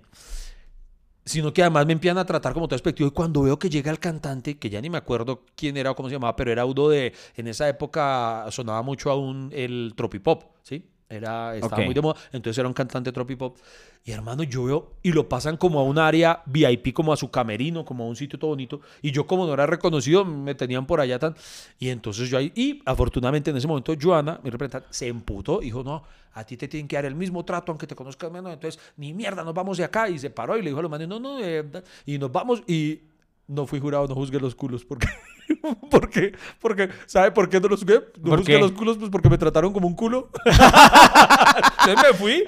[1.30, 3.92] sino que además me empiezan a tratar como todo despectivo y cuando veo que llega
[3.92, 6.66] el cantante, que ya ni me acuerdo quién era o cómo se llamaba, pero era
[6.66, 10.84] uno de, en esa época sonaba mucho aún el tropipop, ¿sí?
[11.10, 11.86] Era, estaba Ok.
[11.86, 13.58] muy de moda, entonces era un cantante tropipop.
[14.06, 17.32] Y hermano, yo veo, y lo pasan como a un área VIP, como a su
[17.32, 18.80] camerino, como a un sitio todo bonito.
[19.02, 21.36] Y yo como no era reconocido, me tenían por allá tan...
[21.80, 25.84] Y entonces yo ahí, y afortunadamente en ese momento Joana, mi representante, se emputó, dijo,
[25.84, 28.54] no, a ti te tienen que dar el mismo trato aunque te conozcas menos.
[28.54, 30.08] Entonces, ni mierda, nos vamos de acá.
[30.10, 31.66] Y se paró y le dijo a los manes, no, no, eh,
[32.06, 32.62] y nos vamos.
[32.68, 33.02] Y
[33.50, 34.86] no fui jurado, no juzgué los culos.
[34.86, 35.08] porque
[35.92, 36.32] ¿Por qué?
[36.62, 38.02] Porque, ¿sabe por qué no los juzgué?
[38.22, 38.60] No ¿Por juzgué qué?
[38.60, 40.30] los culos, pues porque me trataron como un culo.
[40.46, 42.44] Entonces me fui.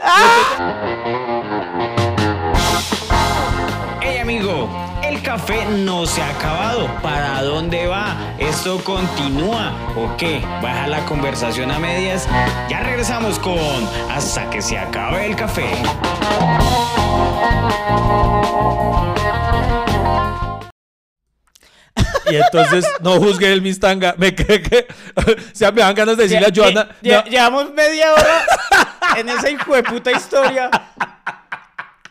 [4.02, 4.70] Hey amigo,
[5.04, 6.88] el café no se ha acabado.
[7.02, 8.36] ¿Para dónde va?
[8.38, 10.42] ¿Esto continúa o qué?
[10.62, 12.28] ¿Baja la conversación a medias?
[12.70, 13.58] Ya regresamos con
[14.12, 15.72] Hasta que se acabe el café.
[22.32, 24.16] Y entonces no juzgué el Mistanga.
[24.18, 24.88] Me cree que.
[25.16, 25.22] o
[25.54, 26.90] sea, me dan ganas de decirle a Joana.
[27.02, 28.46] Lle- no, Llevamos media hora
[29.18, 30.70] en esa hijo de puta historia.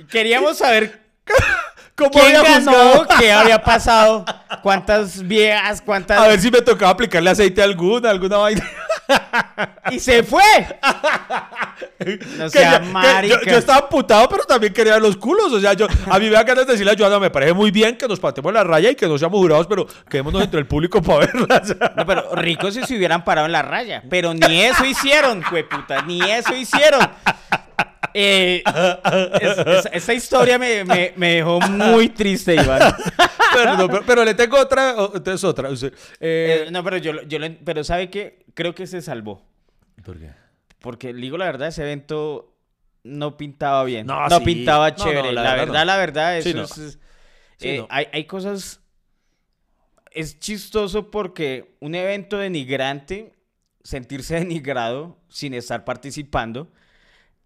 [0.08, 1.00] Queríamos saber
[2.00, 4.24] ¿Cómo quién había ganó, qué había pasado,
[4.62, 6.18] cuántas viejas, cuántas...
[6.18, 8.66] A ver si me tocaba aplicarle aceite a alguna, alguna vaina.
[9.90, 10.42] Y se fue.
[11.98, 12.18] Que
[12.48, 12.80] sea
[13.20, 15.52] que yo, yo estaba putado, pero también quería ver los culos.
[15.52, 17.70] O sea, yo, a mí me da ganas de decirle a Joana, me parece muy
[17.70, 20.66] bien que nos patemos la raya y que no seamos jurados, pero quedémonos entre el
[20.66, 21.76] público para verlas.
[21.96, 24.02] No, pero ricos si se hubieran parado en la raya.
[24.08, 27.00] Pero ni eso hicieron, puta, Ni eso hicieron.
[28.12, 28.62] Eh,
[29.40, 32.92] es- es- esa historia me, me- me dejó muy triste, Iván.
[33.54, 35.68] pero, no, pero- pero le tengo otra, o- entonces otra.
[35.68, 38.39] o eh, Eh, no, pero yo, yo pero ¿sabe qué?
[38.54, 39.42] Creo que se salvó.
[40.04, 40.30] ¿Por qué?
[40.80, 42.56] Porque, digo la verdad, ese evento
[43.04, 44.06] no pintaba bien.
[44.06, 44.44] No, No, sí.
[44.44, 45.32] pintaba No, no, chévere.
[45.32, 45.84] la la, verdad verdad, no.
[45.86, 46.62] la verdad, eso Sí, no.
[46.64, 46.98] es- es-
[47.60, 47.86] eh, no.
[47.90, 48.80] hay, hay cosas...
[50.12, 53.32] Es chistoso porque un evento denigrante,
[53.82, 56.70] sentirse denigrado sin estar participando.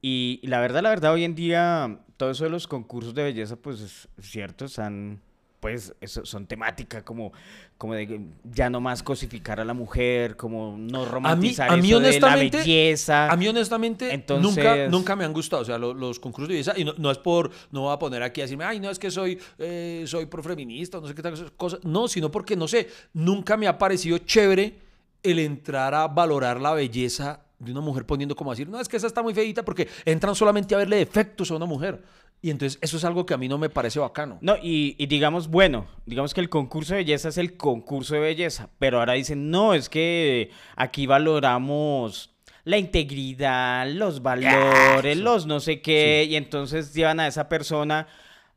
[0.00, 3.22] Y, y la verdad, la verdad, hoy en día, todo eso de los concursos de
[3.24, 5.20] belleza, pues es cierto, están,
[5.64, 7.32] pues, eso, son temática como,
[7.78, 8.20] como de
[8.52, 12.36] ya no más cosificar a la mujer, como no romantizar a mí eso de la
[12.36, 13.30] belleza.
[13.32, 16.56] A mí honestamente nunca, Entonces- nunca me han gustado, o sea, lo- los, concursos de
[16.56, 18.90] belleza, y no, no es por, no voy a poner aquí a decirme, ay, no,
[18.90, 22.68] es que soy, eh, soy profeminista, no sé qué tal cosa, no, sino porque, no
[22.68, 24.74] sé, nunca me ha parecido chévere
[25.22, 28.98] el entrar a valorar la belleza de una mujer poniendo como decir, no, es que
[28.98, 32.02] esa está muy feita porque entran solamente a verle defectos a una mujer.
[32.44, 34.36] Y entonces eso es algo que a mí no me parece bacano.
[34.42, 38.20] No, y, y digamos, bueno, digamos que el concurso de belleza es el concurso de
[38.20, 45.58] belleza, pero ahora dicen, no, es que aquí valoramos la integridad, los valores, los no
[45.58, 48.08] sé qué, y entonces llevan a esa persona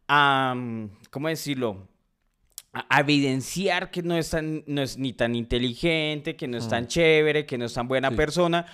[0.06, 1.88] a, mm, ¿cómo decirlo?
[2.74, 6.88] A, evidenciar que no es, tan, no es ni tan inteligente, que no es tan
[6.88, 8.18] chévere, que no es tan buena Sí.
[8.18, 8.66] persona.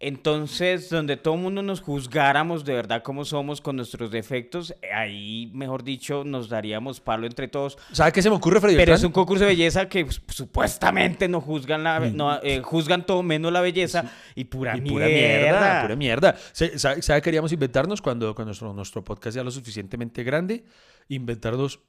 [0.00, 5.50] Entonces, donde todo el mundo nos juzgáramos de verdad como somos con nuestros defectos, ahí,
[5.52, 7.76] mejor dicho, nos daríamos palo entre todos.
[7.92, 8.76] ¿Sabe qué se me ocurre, Freddy?
[8.76, 13.04] Pero es un concurso de belleza que pues, supuestamente no juzgan la, no, eh, juzgan
[13.06, 14.04] todo menos la belleza
[14.36, 14.94] y pura, Y mierda.
[14.94, 16.36] pura mierda, pura mierda.
[16.52, 20.64] Se- ¿Sabe, sabe qué queríamos inventarnos cuando, cuando nuestro, nuestro podcast sea lo suficientemente grande?
[21.08, 21.80] Inventarnos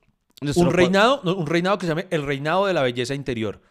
[0.42, 3.62] Nuestro un reinado, un reinado que se llame el reinado de la belleza interior.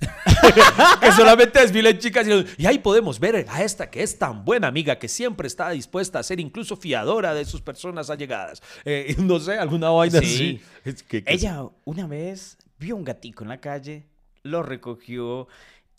[1.00, 4.68] que solamente desfilen chicas y, y ahí podemos ver a esta que es tan buena
[4.68, 8.62] amiga que siempre está dispuesta a ser incluso fiadora de sus personas allegadas.
[8.84, 10.26] Eh, no sé, alguna vaina Sí.
[10.26, 10.60] así.
[10.84, 14.06] Es que- que- Ella una vez vio un gatico en la calle,
[14.44, 15.48] lo recogió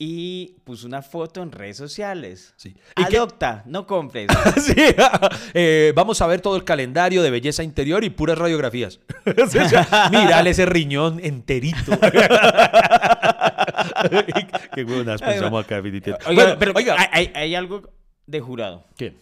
[0.01, 2.53] y puso una foto en redes sociales.
[2.55, 2.73] Sí.
[2.95, 4.27] ¿Y qué- Adopta, no compres.
[4.63, 4.73] Sí.
[5.53, 9.01] Eh, vamos a ver todo el calendario de belleza interior y puras radiografías.
[10.09, 11.99] Mírale ese riñón enterito.
[14.75, 16.29] Qué buenas pensamos acá, definitivamente.
[16.29, 16.95] Oiga, Bueno, pero oiga.
[17.11, 17.89] Hay, algo
[18.25, 19.15] de jurado ¿Qué?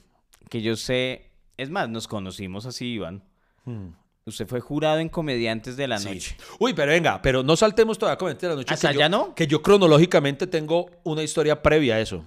[0.49, 1.31] que yo sé.
[1.57, 3.23] Es más, nos conocimos así, Iván.
[3.65, 3.89] Hmm.
[4.25, 6.09] Usted fue jurado en Comediantes de la Sí.
[6.09, 6.35] Noche.
[6.59, 8.73] Uy, pero venga, pero no saltemos todavía con de la noche.
[8.73, 9.33] ¿Hasta que yo- ya no?
[9.33, 12.25] Que yo cronológicamente tengo una historia previa a eso.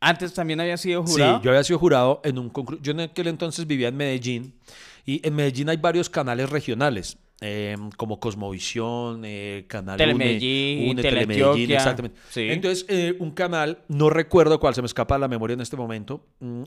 [0.00, 1.38] Antes también había sido jurado.
[1.38, 2.80] Sí, yo había sido jurado en un concurso.
[2.82, 4.54] Yo en aquel entonces vivía en Medellín
[5.04, 7.18] y en Medellín hay varios canales regionales.
[7.40, 12.18] Eh, como Cosmovisión, eh, Canal Telemedellín, Une, Telemedellín, exactamente.
[12.30, 12.48] sí.
[12.50, 15.76] Entonces, eh, un canal, no recuerdo cuál, se me escapa de la memoria en este
[15.76, 16.26] momento.
[16.40, 16.62] mm,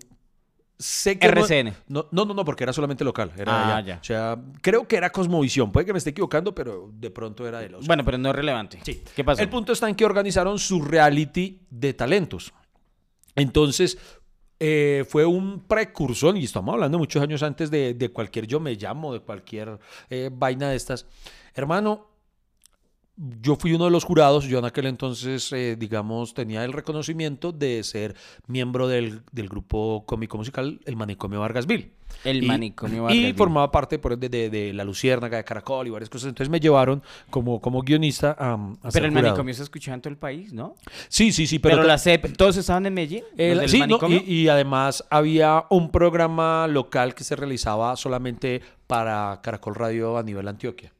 [0.77, 1.73] sé que RCN.
[1.89, 3.31] No, no, no, no, porque era solamente local.
[3.37, 3.85] Era Ah, allá.
[3.95, 3.99] ya.
[4.01, 5.71] O sea, creo que era Cosmovisión.
[5.71, 7.85] Puede que me esté equivocando, pero de pronto era de los.
[7.85, 8.79] Bueno, pero no es relevante.
[8.83, 9.03] Sí.
[9.15, 9.43] ¿Qué pasó?
[9.43, 12.51] El punto está en que organizaron su reality de talentos.
[13.35, 13.97] Entonces,
[14.63, 18.75] eh, fue un precursor, y estamos hablando muchos años antes de, de cualquier yo me
[18.75, 21.07] llamo, de cualquier eh, vaina de estas.
[21.55, 22.10] Hermano,
[23.17, 27.51] yo fui uno de los jurados, yo en aquel entonces, eh, digamos, tenía el reconocimiento
[27.51, 28.15] de ser
[28.47, 31.91] miembro del, del grupo cómico musical El Manicomio Vargasville.
[32.23, 33.33] El Y- manicomio Y Vargasville.
[33.35, 36.29] formaba parte por de, de La Luciérnaga, de Caracol y varias cosas.
[36.29, 39.27] Entonces me llevaron como, como guionista a, a ser Pero el jurado.
[39.27, 40.75] manicomio se escuchaba en todo el país, ¿no?
[41.07, 41.59] Sí, sí, sí.
[41.59, 43.23] Pero, Pero, la CEP, ¿todos estaban en Medellín?
[43.37, 47.95] el- ¿Los del sí, no, y, y además había un programa local que se realizaba
[47.97, 50.91] solamente para Caracol Radio a nivel Antioquia.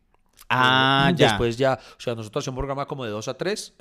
[0.54, 1.28] Ah, Eh, ya.
[1.30, 3.74] Después ya, o sea, nosotros hacíamos un programa como de 2 a 3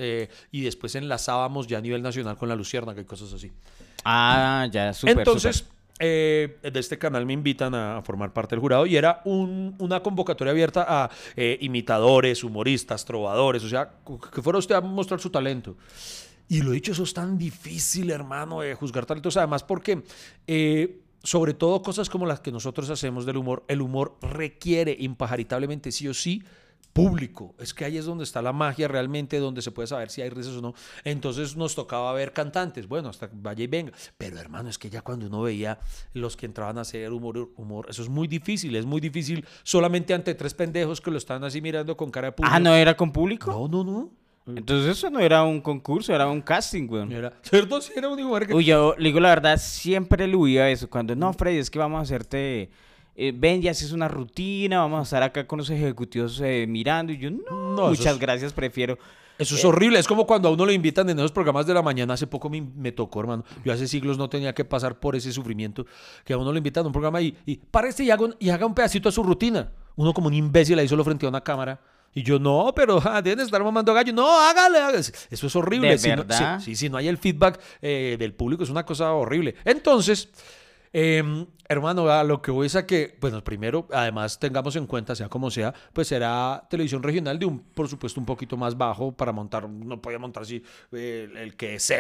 [0.53, 3.51] y después enlazábamos ya a nivel nacional con la Luciérnaga y cosas así.
[4.05, 5.65] Ah, ya, súper, Entonces,
[5.99, 10.01] eh, de este canal me invitan a formar parte del jurado y era un- una
[10.03, 13.91] convocatoria abierta a eh, imitadores, humoristas, trovadores, o sea,
[14.33, 15.77] que fuera usted a mostrar su talento.
[16.49, 20.03] Y lo dicho, eso es tan difícil, hermano, de juzgar talentos, además porque...
[20.47, 25.93] eh, sobre todo cosas como las que nosotros hacemos del humor, el humor requiere impajaritablemente
[25.93, 26.43] sí o sí
[26.93, 27.55] público.
[27.59, 30.31] Es que ahí es donde está la magia realmente, donde se puede saber si hay
[30.31, 30.75] risas o no.
[31.05, 33.93] Entonces nos tocaba ver cantantes, bueno, hasta vaya y venga.
[34.19, 35.79] Pero hermano, es que ya cuando uno veía
[36.13, 40.15] los que entraban a hacer humor, humor, eso es muy difícil, es muy difícil solamente
[40.15, 42.49] ante tres pendejos que lo están así mirando con cara de puño.
[42.51, 43.51] Ah, ¿no era con público?
[43.51, 44.21] No, no, no.
[44.47, 47.13] Entonces eso no era un concurso, era un casting, weón.
[47.13, 47.81] Era, ¿Cierto?
[47.81, 48.55] Sí, era un humor que...
[48.55, 50.89] Uy, yo le digo la verdad, siempre le huía eso.
[50.89, 52.71] Cuando, no, Freddy, es que vamos a hacerte...
[53.17, 57.13] eh, ven, ya haces una rutina, vamos a estar acá con los ejecutivos eh, mirando.
[57.13, 57.41] Y yo, no,
[57.77, 58.99] No, muchas es- gracias, prefiero...
[59.39, 61.81] Eso es horrible, es como cuando a uno le invitan en esos programas de la
[61.81, 65.17] mañana, hace poco me, me tocó, hermano, yo hace siglos no tenía que pasar por
[65.17, 65.87] ese sufrimiento,
[66.27, 68.51] que a uno le invitan a un programa y, y párese y haga, un, y
[68.51, 71.41] haga un pedacito de su rutina, uno como un imbécil ahí solo frente a una
[71.41, 71.81] cámara,
[72.13, 74.99] y yo, no, pero ja, deben estar mamando gallo, no, hágale, hágale.
[74.99, 76.59] eso es horrible, ¿De si no- verdad?
[76.61, 80.29] sí, sí, si no hay el feedback eh, del público es una cosa horrible, entonces...
[80.93, 85.15] Em, hermano, a lo que voy es a que, bueno, primero, además tengamos en cuenta,
[85.15, 89.13] sea como sea, pues será televisión regional de un, por supuesto, un poquito más bajo
[89.13, 91.93] para montar, no podía montar así eh, el, que es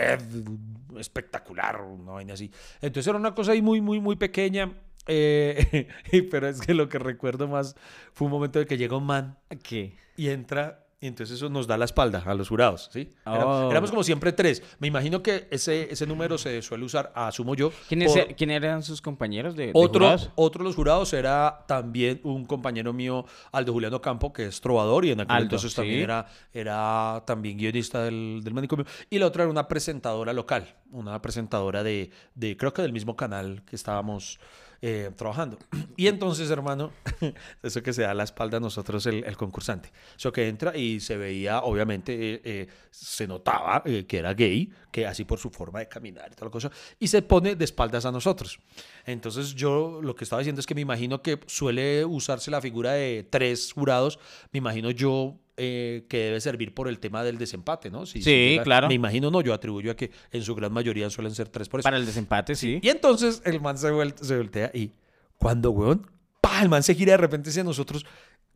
[0.98, 2.50] espectacular, una vaina así.
[2.80, 4.72] Entonces era una cosa ahí muy, muy, muy pequeña.
[5.06, 5.88] eh,
[6.30, 7.76] pero es que lo que recuerdo más
[8.12, 9.96] fue un momento de que llega un man ¿Qué?
[10.16, 13.08] y entra y entonces eso nos da la espalda a los jurados, ¿sí?
[13.24, 13.68] Oh.
[13.70, 14.62] éramos como siempre tres.
[14.80, 17.72] Me imagino que ese, ese número se suele usar, asumo yo.
[17.88, 20.30] ¿Quiénes, por- er- ¿Quién eran sus compañeros de, de otro, jurados?
[20.34, 25.06] otro de los jurados era también un compañero mío, Aldo Juliano Campo, que es trovador
[25.06, 28.84] y en aquel Aldo, entonces también era, era también guionista del, del manicomio.
[29.08, 33.16] Y la otra era una presentadora local, una presentadora de, de creo que del mismo
[33.16, 34.38] canal que estábamos
[34.82, 35.58] eh, trabajando.
[35.96, 36.92] Y entonces, hermano,
[37.62, 39.92] eso que se da a la espalda a nosotros el, el concursante.
[40.16, 44.72] Eso que entra y se veía, obviamente, eh, eh, se notaba eh, que era gay,
[44.90, 47.64] que así por su forma de caminar y toda la cosa, y se pone de
[47.64, 48.58] espaldas a nosotros.
[49.06, 52.92] Entonces yo lo que estaba diciendo es que me imagino que suele usarse la figura
[52.92, 54.18] de tres jurados,
[54.52, 58.06] me imagino yo eh, que debe servir por el tema del desempate, ¿no?
[58.06, 58.88] Si- si Sí, claro.
[58.88, 61.80] Me imagino, no, yo atribuyo a que en su gran mayoría suelen ser tres por
[61.80, 61.84] eso.
[61.84, 62.78] Para el desempate, sí.
[62.82, 64.92] Y entonces el man se, vuel- se voltea y
[65.38, 66.10] cuando, weón,
[66.40, 68.04] pa, el man se gira de repente hacia nosotros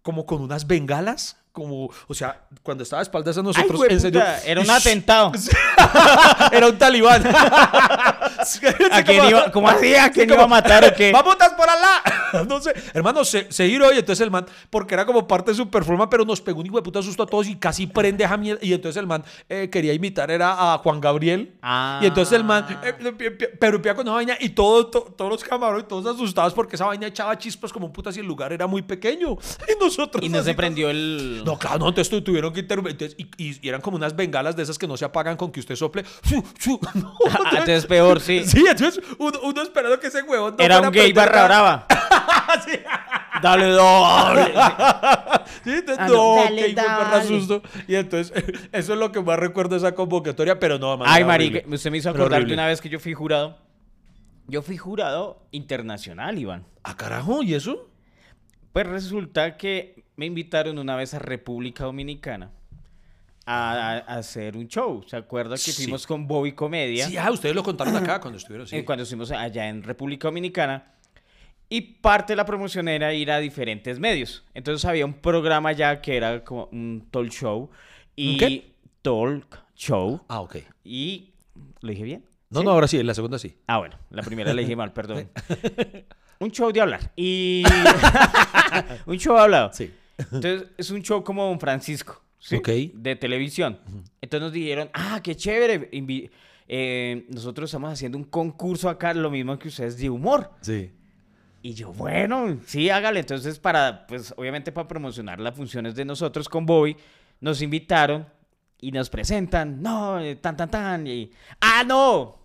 [0.02, 3.92] como con unas bengalas, como, o sea, cuando estaba de espaldas a Ay, nosotros, güey,
[3.92, 5.33] en serio, puta, era un atentado.
[6.52, 7.22] era un talibán.
[8.92, 10.04] ¿A quién iba, ¿Cómo hacía?
[10.04, 11.11] ¿A quién iba a matar o qué?
[11.12, 12.02] ¡Vamos por allá!
[12.48, 12.72] No sé.
[12.92, 16.09] Hermano, se, se giró y entonces el man, porque era como parte de su performance,
[16.11, 18.40] pero nos pegó un hijo de puta susto a todos y casi prende a.
[18.61, 21.54] Y entonces el man eh, quería imitar, era a Juan Gabriel.
[21.62, 22.00] Ah.
[22.02, 22.92] Y entonces el man, eh,
[23.61, 27.07] pero con una vaina y todo, to- todos los camarones, todos asustados porque esa vaina
[27.07, 29.37] echaba chispas como un puta si el lugar era muy pequeño.
[29.68, 30.24] Y nosotros.
[30.24, 31.42] Y no se prendió el...
[31.44, 32.92] no, claro, no, entonces tu- tuvieron que intervenir.
[33.00, 35.52] entonces, Y, y- y eran como unas bengalas de esas que no se apagan con
[35.52, 36.04] que usted sople.
[36.94, 38.34] No, Ah, entonces peor, sí.
[38.44, 41.87] Sí, entonces uno, uno esperando que ese huevón no Era un gay barra brava.
[42.64, 42.79] Sí.
[43.42, 44.55] Dale doble.
[45.64, 47.27] Sí, entonces, Ah, no, dale, qué hijo de perra dale.
[47.27, 47.62] susto.
[47.88, 48.33] Y entonces,
[48.73, 51.90] eso es lo que más recuerdo de esa convocatoria, pero no, man, Ay, marica, usted
[51.90, 52.55] me hizo acordar de horrible.
[52.55, 53.59] una vez que yo fui jurado.
[54.47, 56.64] Yo fui jurado internacional, Iván.
[56.85, 57.90] Ah, carajo, ¿y eso?
[58.73, 62.53] Pues resulta que me invitaron una vez a República Dominicana
[63.46, 65.02] a, a- hacer un show.
[65.07, 65.72] ¿Se acuerda que Sí.
[65.85, 67.07] fuimos con Bobby Comedia?
[67.07, 68.76] Sí, ah, ustedes lo contaron acá cuando estuvieron, sí.
[68.76, 70.90] eh, cuando estuvimos allá en República Dominicana.
[71.68, 74.44] Y parte de la promoción era ir a diferentes medios.
[74.54, 77.70] Entonces había un programa ya que era como un talk show.
[78.14, 78.72] Y ¿Un qué?
[79.02, 80.20] talk show.
[80.28, 80.57] Ah, ok.
[80.85, 81.30] Y
[81.80, 82.24] lo dije bien.
[82.50, 82.66] No, ¿Sí?
[82.66, 83.57] no, ahora sí, en la segunda sí.
[83.66, 85.28] Ah, bueno, la primera le dije mal, perdón.
[86.38, 87.11] un show de hablar.
[87.16, 87.64] Y.
[89.07, 89.70] un show hablado.
[89.72, 89.90] Sí.
[90.18, 92.22] Entonces, es un show como Don Francisco.
[92.44, 92.57] ¿Sí?
[92.57, 92.68] Ok.
[92.94, 93.78] De televisión.
[94.20, 95.90] Entonces nos dijeron, ah, qué chévere.
[95.92, 96.30] invi-
[96.68, 100.50] eh, nosotros estamos haciendo un concurso acá, lo mismo que ustedes de humor.
[100.61, 100.92] Sí.
[101.62, 103.20] Y yo, bueno, sí, hágale.
[103.20, 106.96] Entonces, para, pues, obviamente para promocionar las funciones de nosotros con Bobby,
[107.40, 108.26] nos invitaron
[108.80, 111.30] y nos presentan, no, eh, tan, tan, tan, y,
[111.61, 112.38] ah, no.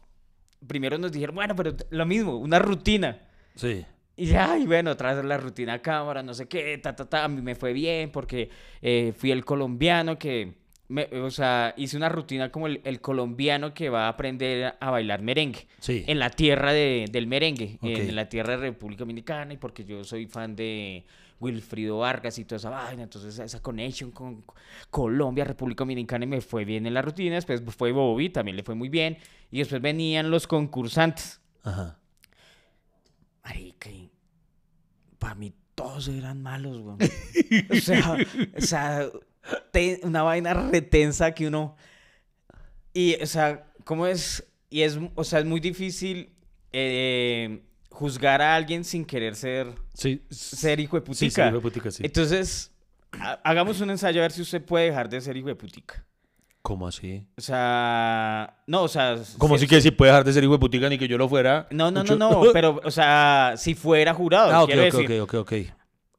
[0.68, 3.20] Primero nos dijeron, bueno, pero lo mismo, una rutina.
[3.56, 3.86] Sí.
[4.20, 7.28] Y ya, y bueno, tras la rutina cámara, no sé qué, ta, ta, ta, a
[7.30, 8.50] mí me fue bien porque
[8.82, 10.56] eh, fui el colombiano que,
[10.90, 14.92] me- o sea, hice una rutina como el, el colombiano que va a aprender a
[14.92, 16.04] bailar merengue Sí.
[16.06, 20.04] en la tierra de- del merengue, en la tierra de República Dominicana, y porque yo
[20.04, 21.06] soy fan de
[21.40, 24.44] Wilfrido Vargas y toda esa vaina, entonces esa connection con
[24.90, 28.64] Colombia, República Dominicana, y me fue bien en la rutina, después fue Bobby, también le
[28.64, 29.18] fue muy bien,
[29.50, 31.40] y después venían los concursantes.
[31.64, 31.96] Ajá.
[33.46, 33.90] Marica,
[35.20, 36.98] para mí todos eran malos, güey.
[37.70, 38.18] o sea,
[38.58, 39.10] o sea
[39.72, 41.76] te- una vaina retensa que uno...
[42.94, 44.44] Y, o sea, ¿cómo es?
[44.70, 46.32] Y es, o sea, es muy difícil
[46.74, 50.22] eh, juzgar a alguien sin querer ser, Sí.
[50.30, 51.48] ser hijo de Sí, sí, putica.
[51.48, 52.04] hijo de putica, sí.
[52.06, 52.72] Entonces,
[53.14, 56.04] ha- hagamos un ensayo a ver si usted puede dejar de ser hijo de putica.
[56.70, 57.26] ¿Cómo así?
[57.36, 59.18] O sea, no, o sea...
[59.40, 61.18] Como si- si que si puede dejar de ser hijo de putica ni que yo
[61.18, 61.68] lo fuera.
[61.72, 64.92] No, no, Mucho- no, no, pero, o sea, si fuera jurado, Ah, ok, quiero ok,
[65.08, 65.22] decir.
[65.22, 65.54] ok, ok, ok.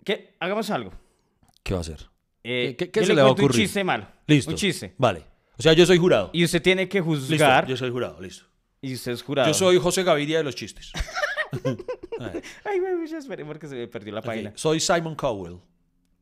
[0.04, 0.90] que hagamos algo.
[1.62, 2.00] ¿Qué va a hacer?
[2.42, 3.64] Eh, ¿Qué- qué yo se le va a cuento un ocurrir?
[3.66, 4.08] chiste malo.
[4.26, 4.50] Listo.
[4.50, 4.92] Un chiste.
[4.98, 5.22] Vale.
[5.56, 6.30] O sea, yo soy jurado.
[6.32, 7.68] Y usted tiene que Listo, juzgar.
[7.68, 8.46] yo soy jurado, listo.
[8.82, 9.46] Y usted es jurado.
[9.46, 10.90] Yo soy José Gaviria de los chistes.
[12.64, 14.52] Ay, güey, ya esperé porque se me perdió la página.
[14.56, 15.58] Soy Simon Cowell.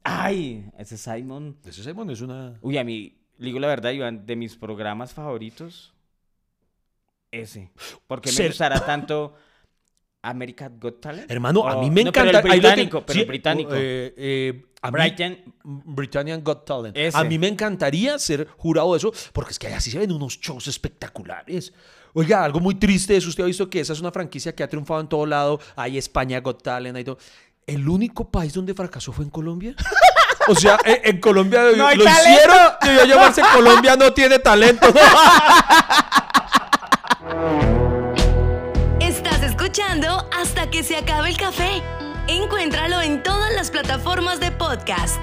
[0.04, 1.56] Ay, ese Simon.
[1.64, 2.58] Ese Simon es una...
[2.62, 5.94] Uy, a mí, digo la verdad, Iván, de mis programas favoritos,
[7.30, 7.70] ese.
[8.06, 9.34] Porque me gustará tanto
[10.22, 11.30] American Got Talent.
[11.30, 12.38] Hermano, a mí me no, pero encanta.
[12.40, 13.70] el lo británico, pero Sí, el británico.
[13.74, 15.38] eh, eh, a mí- Brighton.
[15.64, 16.96] Britannian Got Talent.
[16.96, 17.16] Ese.
[17.16, 20.38] A mí me encantaría ser jurado de eso, porque es que así se ven unos
[20.40, 21.72] shows espectaculares.
[22.14, 23.28] Oiga, algo muy triste eso.
[23.28, 25.60] Usted ha visto que esa es una franquicia que ha triunfado en todo lado.
[25.76, 27.18] Hay España Got Talent, hay todo.
[27.66, 29.74] ¿El único país donde fracasó fue en Colombia?
[30.48, 32.04] O sea, en, en Colombia No lo talento.
[32.04, 34.88] hicieron, debió llamarse Colombia no tiene talento.
[39.00, 41.82] Estás escuchando hasta que se acabe el café.
[42.26, 45.20] Encuéntralo en todas las plataformas de podcast.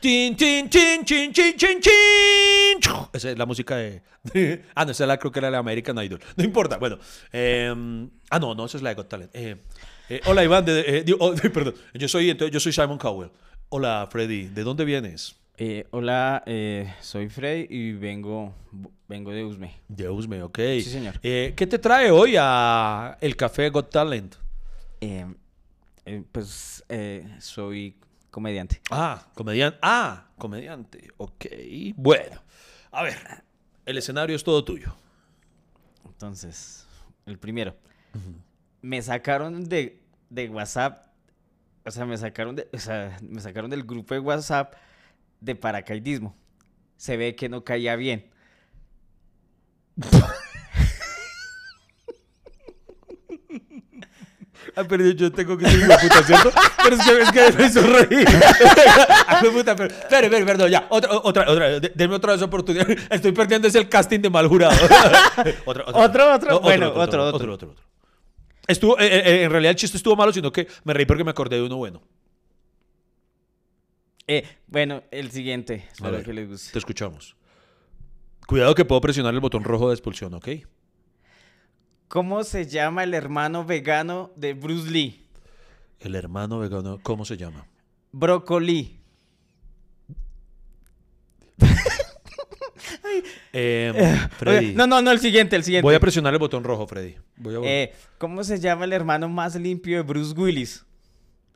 [0.00, 2.80] Tin, tin, tin, chin, chin, chin, chin.
[2.80, 3.08] Chu.
[3.12, 4.02] Esa es la música de.
[4.74, 6.20] ah, no, esa la, creo que era la American Idol.
[6.36, 6.76] No importa.
[6.78, 6.98] Bueno.
[7.32, 7.72] eh,
[8.30, 9.30] ah, no, no, esa es la de Got Talent.
[9.34, 9.56] Eh,
[10.08, 10.64] eh, hola, Iván.
[10.64, 11.74] de- eh, digo, oh, perdón.
[11.94, 13.30] Yo soy, entonces, yo soy Simon Cowell.
[13.70, 14.48] Hola, Freddy.
[14.48, 15.36] ¿De dónde vienes?
[15.90, 16.42] Hola,
[17.02, 18.54] soy Freddy y vengo,
[19.08, 19.74] vengo de Usme.
[19.88, 20.56] De Usme, ok.
[20.58, 21.20] Sí, señor.
[21.20, 24.36] ¿Qué te trae hoy a el café Got Talent?
[25.02, 25.26] Eh,
[26.32, 26.82] pues
[27.40, 27.94] soy
[28.30, 28.80] comediante.
[28.90, 29.78] Ah, comediante.
[29.82, 31.08] Ah, comediante.
[31.18, 31.44] Ok.
[31.94, 32.42] Bueno.
[32.90, 33.18] A ver.
[33.90, 34.94] El escenario es todo tuyo.
[36.06, 36.86] Entonces,
[37.26, 37.76] el primero.
[38.82, 41.06] Me sacaron de, de WhatsApp.
[41.84, 44.74] O sea, me sacaron de, o sea, me sacaron del grupo de WhatsApp
[45.40, 46.36] de paracaidismo.
[46.96, 48.30] Se ve que no caía bien.
[54.80, 56.52] Ah, pero yo tengo que ser puta, ¿cierto?
[56.82, 58.28] Pero es que, es que me hizo reír.
[59.32, 60.86] Ah, puta, pero, espere, perdón, ya.
[60.90, 61.80] Otra, otra, otra.
[61.80, 62.86] de- Denme otra vez oportunidad.
[63.10, 64.72] Estoy perdiendo ese el casting de mal jurado.
[65.64, 66.50] Otro, otro.
[66.50, 67.84] No, Bueno, otro, otro, otro, otro, otro.
[68.66, 71.30] Estuvo, eh, eh, en realidad el chiste estuvo malo, sino que me reí porque me
[71.30, 72.02] acordé de uno bueno.
[74.26, 75.86] Eh, bueno, el siguiente.
[75.92, 76.72] Espero ver, que les guste.
[76.72, 77.36] Te escuchamos.
[78.46, 80.48] Cuidado que puedo presionar el botón rojo de expulsión, ¿ok?
[82.10, 85.24] ¿Cómo se llama el hermano vegano de Bruce Lee?
[86.00, 87.64] El hermano vegano, ¿cómo se llama?
[88.10, 88.98] Brócoli.
[93.52, 94.66] Eh, Freddy.
[94.66, 95.84] Oye, No, no, no, el siguiente, el siguiente.
[95.84, 97.14] Voy a presionar el botón rojo, Freddy.
[97.36, 97.58] Voy a...
[97.62, 100.84] Eh, ¿Cómo se llama el hermano más limpio de Bruce Willis?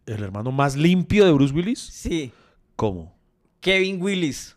[0.06, 1.80] ¿El hermano más limpio de Bruce Willis?
[1.80, 2.32] Sí,
[2.76, 3.12] ¿Cómo?
[3.60, 4.56] Kevin Willis.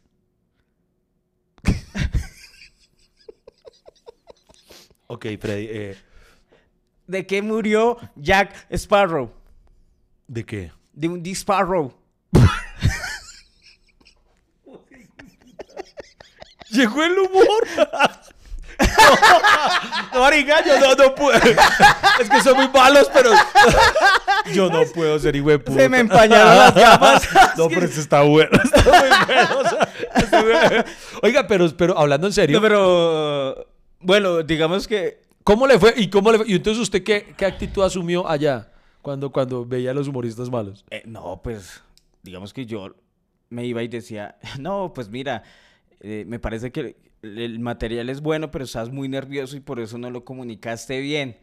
[5.07, 5.67] Ok, Freddy.
[5.69, 5.97] eh,
[7.07, 9.31] ¿De qué murió Jack Sparrow?
[10.27, 10.71] ¿De qué?
[10.93, 11.97] De un disparo.
[16.69, 17.67] Llegó el humor.
[20.13, 21.39] no, marica, yo no, no puedo.
[22.19, 23.31] Es que son muy malos, pero
[24.53, 25.79] yo no puedo ser hijo de puta.
[25.79, 27.29] Se me empañaron las gafas.
[27.57, 28.49] No, pero esto está bueno.
[28.61, 28.91] Está muy
[29.25, 29.59] bueno.
[29.59, 30.83] o sea, está muy bueno.
[31.23, 33.65] Oiga, pero, pero hablando en serio, No, pero
[33.99, 35.93] bueno, digamos que ¿cómo le fue?
[35.97, 36.47] ¿Y cómo le fue?
[36.49, 38.71] ¿Y entonces usted qué, qué actitud asumió allá
[39.01, 40.85] cuando, cuando veía a los humoristas malos?
[40.89, 41.81] eh, no, pues
[42.23, 42.95] digamos que yo
[43.49, 45.43] me iba y decía, no, pues mira,
[46.01, 49.97] eh, me parece que el, material es bueno, pero estás muy nervioso y por eso
[49.97, 51.37] no lo comunicaste bien.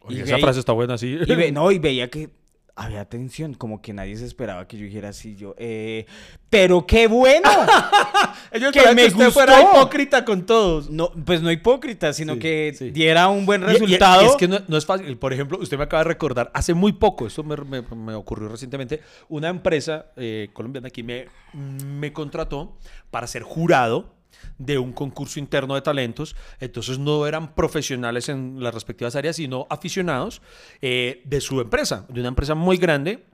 [0.00, 1.18] Oye, Y esa ve- frase está buena, sí.
[1.26, 2.28] Y ve- no, y veía que
[2.76, 6.06] había tensión, como que nadie se esperaba que yo dijera así, yo, eh,
[6.50, 7.48] pero qué bueno.
[8.50, 9.76] Ellos que me usted fuera gustó.
[9.80, 10.90] hipócrita con todos.
[10.90, 12.90] No, pues no hipócrita, sino Sí, que sí.
[12.90, 14.26] diera un buen Y- y- y resultado.
[14.26, 15.16] es que no, no es fácil.
[15.18, 18.48] Por ejemplo, usted me acaba de recordar, hace muy poco, esto me, me- me ocurrió
[18.48, 22.76] recientemente, una empresa eh, colombiana aquí me, me contrató
[23.10, 24.12] para ser jurado
[24.58, 26.36] de un concurso interno de talentos.
[26.60, 30.42] Entonces no eran profesionales en las respectivas áreas, sino aficionados
[30.80, 33.24] eh, de su empresa, de una empresa muy grande.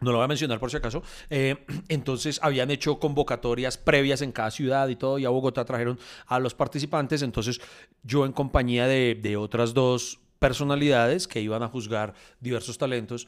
[0.00, 1.02] No lo voy a mencionar por si acaso.
[1.30, 1.56] Eh,
[1.88, 6.38] entonces habían hecho convocatorias previas en cada ciudad y todo, y a Bogotá trajeron a
[6.38, 7.22] los participantes.
[7.22, 7.60] Entonces
[8.02, 13.26] yo en compañía de, otras dos personalidades que iban a juzgar diversos talentos,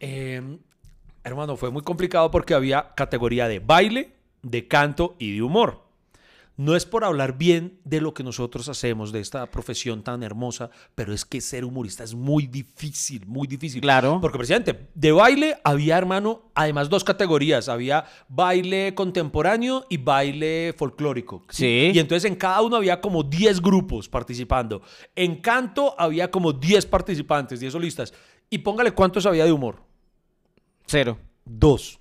[0.00, 0.58] eh,
[1.24, 5.91] hermano, fue muy complicado porque había categoría de baile, de canto y de humor.
[6.56, 10.70] No es por hablar bien de lo que nosotros hacemos, de esta profesión tan hermosa,
[10.94, 13.80] pero es que ser humorista es muy difícil, muy difícil.
[13.80, 14.18] Claro.
[14.20, 17.70] Porque, presidente, de baile había, hermano, además dos categorías.
[17.70, 21.42] Había baile contemporáneo y baile folclórico.
[21.48, 21.90] Sí.
[21.94, 24.82] Y entonces en cada uno había como 10 grupos participando.
[25.16, 28.12] En canto había como 10 participantes, 10 solistas.
[28.50, 29.82] Y póngale cuántos había de humor.
[30.86, 31.16] Cero.
[31.46, 31.98] Dos.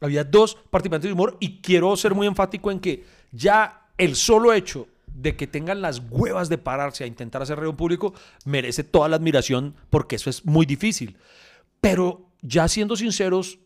[0.00, 4.52] Había dos participantes de humor y quiero ser muy enfático en que ya el solo
[4.52, 8.12] hecho de que tengan las huevas de pararse a intentar hacer un público
[8.44, 11.16] merece toda la admiración porque eso es muy difícil.
[11.80, 13.58] Pero ya siendo sinceros,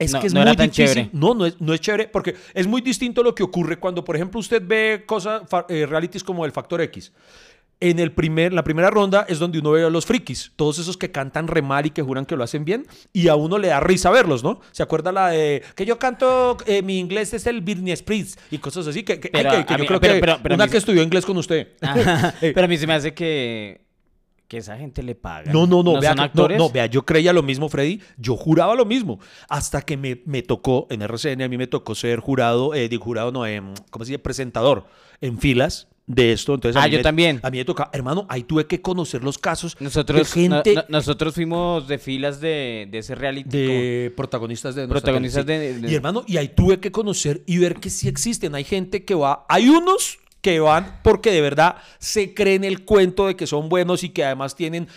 [0.00, 0.86] Es No, que es no era muy tan difícil.
[0.94, 1.10] chévere.
[1.12, 4.14] No, no es, no es chévere porque es muy distinto lo que ocurre cuando, por
[4.14, 7.12] ejemplo, usted ve cosas, eh, realities como el Factor X.
[7.80, 10.96] En el primer, la primera ronda es donde uno ve a los frikis, todos esos
[10.96, 13.68] que cantan re mal y que juran que lo hacen bien, y a uno le
[13.68, 14.60] da risa verlos, ¿no?
[14.72, 18.58] ¿Se acuerda la de que yo canto, eh, mi inglés es el Britney Spears y
[18.58, 19.04] cosas así?
[19.04, 20.76] Que, que- Pero ay, que- que a yo mí- creo pero- que pero- una que
[20.76, 21.68] estudió inglés con usted.
[21.80, 22.34] Ajá.
[22.42, 23.86] Eh, Pero a mí se me hace que,
[24.48, 25.52] que esa gente le paga.
[25.52, 26.58] No, no, no, vea, son no, actores?
[26.58, 30.42] no, vea, yo creía lo mismo, Freddy, yo juraba lo mismo, hasta que me, me
[30.42, 34.04] tocó, en RCN a mí me tocó ser jurado, eh, digo, jurado no, em, ¿cómo
[34.04, 34.18] se dice?
[34.18, 34.86] Presentador
[35.20, 37.38] en filas de esto, entonces Ah, yo me- también.
[37.42, 40.80] A mí me toca, hermano, ahí tuve que conocer los casos Nosotros, de gente, no-
[40.80, 43.48] no- nosotros fuimos de filas de, de ese reality.
[43.50, 47.74] de protagonistas de Protagonistas de- de- Y hermano, y ahí tuve que conocer y ver
[47.76, 48.54] que sí existen.
[48.54, 53.26] Hay gente que va, hay unos que van porque de verdad se creen el cuento
[53.26, 54.88] de que son buenos y que además tienen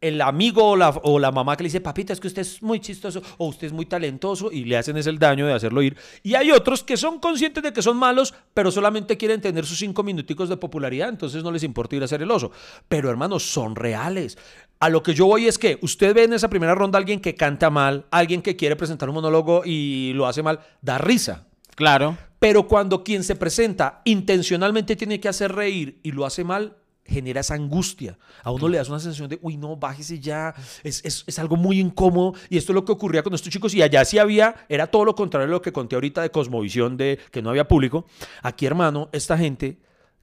[0.00, 2.62] el amigo o la, o la mamá que le dice, papita, es que usted es
[2.62, 5.82] muy chistoso o usted es muy talentoso y le hacen ese el daño de hacerlo
[5.82, 5.96] ir.
[6.22, 9.78] Y hay otros que son conscientes de que son malos, pero solamente quieren tener sus
[9.78, 12.50] cinco minuticos de popularidad, entonces no les importa ir a hacer el oso.
[12.88, 14.38] Pero hermanos, son reales.
[14.78, 17.20] A lo que yo voy es que usted ve en esa primera ronda a alguien
[17.20, 21.46] que canta mal, alguien que quiere presentar un monólogo y lo hace mal, da risa.
[21.74, 22.16] Claro.
[22.38, 26.78] Pero cuando quien se presenta intencionalmente tiene que hacer reír y lo hace mal,
[27.10, 28.16] genera esa angustia.
[28.42, 30.54] A uno le das una sensación de, uy, no, bájese ya.
[30.84, 32.34] Es, es- es algo muy incómodo.
[32.48, 33.74] Y esto es lo que ocurría con estos chicos.
[33.74, 36.96] Y allá sí había, era todo lo contrario de lo que conté ahorita de Cosmovisión,
[36.96, 38.06] de que no había público.
[38.42, 39.78] Aquí, hermano, esta gente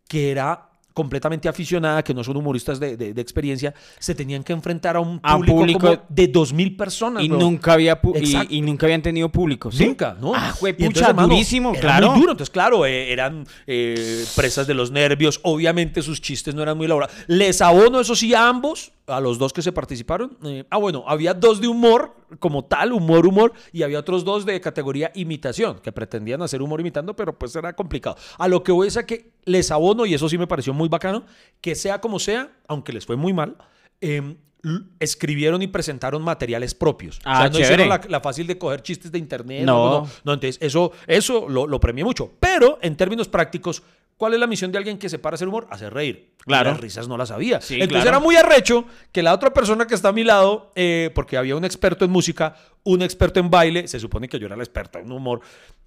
[0.08, 0.67] que era
[0.98, 5.00] completamente aficionada, que no son humoristas de, de- de experiencia, se tenían que enfrentar a
[5.00, 7.24] un A un público, público- como de dos mil personas.
[7.24, 7.38] Y bro.
[7.40, 9.86] nunca había y, y nunca habían tenido público, ¿sí?
[9.86, 10.34] Nunca, ¿no?
[10.34, 12.10] Ah, juepucha, entonces, hermano, durísimo, era claro.
[12.12, 12.32] Muy duro.
[12.32, 15.40] Entonces, claro, eh, eran eh, presas de los nervios.
[15.44, 17.16] Obviamente sus chistes no eran muy elaborados.
[17.28, 20.38] Les abono, eso sí, a ambos, a los dos que se participaron.
[20.44, 24.46] Eh, ah, bueno, había dos de humor, como tal, humor, humor, y había otros dos
[24.46, 28.18] de categoría imitación, que pretendían hacer humor imitando, pero pues era complicado.
[28.38, 30.90] A lo que voy es a que les abono, y eso sí me pareció muy
[30.90, 31.24] bacano,
[31.62, 33.56] que sea como sea, aunque les fue muy mal,
[34.02, 37.20] eh, l- escribieron y presentaron materiales propios.
[37.24, 37.64] Ah, o sea, no chévere.
[37.66, 39.64] hicieron la, la fácil de coger chistes de internet.
[39.66, 40.02] No.
[40.02, 42.34] no, no, entonces eso, eso lo, lo premié mucho.
[42.42, 43.84] Pero en términos prácticos,
[44.18, 45.68] ¿cuál es la misión de alguien que se para a hacer humor?
[45.70, 46.34] Hacer reír.
[46.46, 46.72] Claro.
[46.72, 47.60] las risas no las había.
[47.60, 48.10] Sí, entonces claro.
[48.10, 51.58] era muy arrecho que la otra persona que está a mi lado, eh, porque había
[51.58, 54.98] un experto en música, un experto en baile, se supone que yo era el experto
[54.98, 55.42] en humor.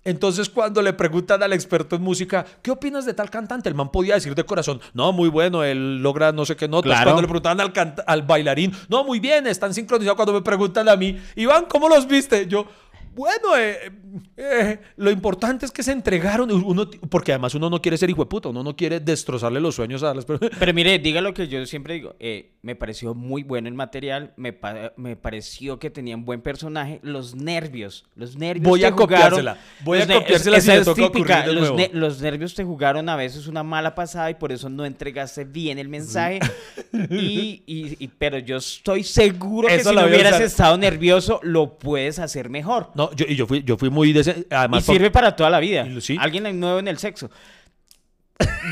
[0.05, 3.69] Entonces, cuando le preguntan al experto en música, ¿qué opinas de tal cantante?
[3.71, 6.91] El man podía decir de corazón, no, muy bueno, él logra no sé qué notas.
[6.91, 7.05] Claro.
[7.05, 10.17] Cuando le preguntaban al, al bailarín, no, muy bien, están sincronizados.
[10.17, 12.47] Cuando me preguntan a mí, Iván, ¿cómo los viste?
[12.47, 12.67] Yo,
[13.15, 13.91] bueno, eh,
[14.37, 18.23] eh, lo importante es que se entregaron, uno, porque además uno no quiere ser hijo
[18.23, 20.55] de puta, uno no quiere destrozarle los sueños a las personas.
[20.59, 22.15] Pero mire, diga lo que yo siempre digo.
[22.21, 24.33] eh, me pareció muy bueno el material.
[24.37, 27.01] Me, pa- me pareció que tenían buen personaje.
[27.03, 28.05] Los nervios.
[28.17, 28.69] Los nervios.
[28.69, 31.77] Voy te a jugaron- copiársela, voy a copiársela si es toca típica, de Los, nuevo.
[31.79, 35.45] ne- los nervios te jugaron a veces una mala pasada y por eso no entregaste
[35.45, 36.41] bien el mensaje.
[37.11, 42.19] y, y- y- pero yo estoy seguro que si no hubieras estado nervioso, lo puedes
[42.19, 42.91] hacer mejor.
[42.95, 44.11] No, yo, y yo fui, yo fui muy...
[44.11, 44.19] Y
[44.51, 45.87] además, por- sirve para toda la vida.
[45.87, 46.17] Y sí.
[46.21, 47.31] Alguien nuevo en el sexo.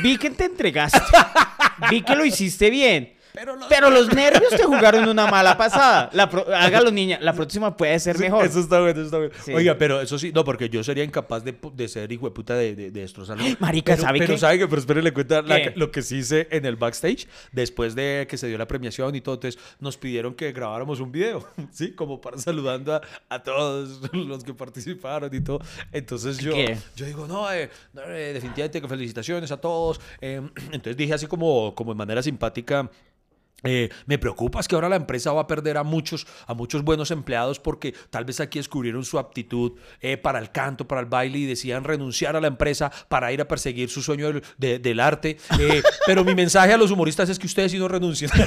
[0.02, 1.00] Vi que te entregaste.
[1.90, 3.14] Vi que lo hiciste bien.
[3.68, 6.10] Pero los, nervios te jugaron una mala pasada.
[6.12, 7.18] La pro- hágalo, niña.
[7.20, 8.44] La próxima puede ser Sí, mejor.
[8.44, 9.32] Eso está bueno, eso está bueno.
[9.44, 9.52] Sí.
[9.52, 12.54] Oiga, pero eso sí, no, porque yo sería incapaz de, de ser hijo de puta
[12.54, 13.44] de, de, de destrozarlo.
[13.60, 14.38] Marica, pero, ¿sabe pero qué?
[14.38, 15.72] sabe que, pero espere, le cuenta la- ¿Qué?
[15.76, 19.20] lo que sí hice en el backstage, después de que se dio la premiación y
[19.20, 21.92] todo, entonces nos pidieron que grabáramos un video, ¿sí?
[21.92, 25.60] Como para saludando a, a todos los que participaron y todo.
[25.92, 26.76] Entonces yo, ¿Qué?
[26.96, 30.00] yo digo, no, eh, no, eh, definitivamente que felicitaciones a todos.
[30.20, 30.40] Eh,
[30.72, 32.90] entonces dije así como, como en manera simpática,
[33.64, 36.82] eh, me preocupa es que ahora la empresa va a perder a muchos, a muchos
[36.84, 41.06] buenos empleados porque tal vez aquí descubrieron su aptitud eh, para el canto, para el
[41.08, 44.78] baile y decían renunciar a la empresa para ir a perseguir su sueño del, de-
[44.78, 45.38] del arte.
[45.58, 48.30] Eh, pero mi mensaje a los humoristas es que ustedes sí no renuncien.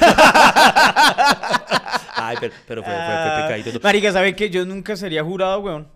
[2.14, 3.80] Ay, pero, pero fue, fue- fue Ah.
[3.82, 5.88] Marica, ¿sabe que Yo nunca sería jurado, weón.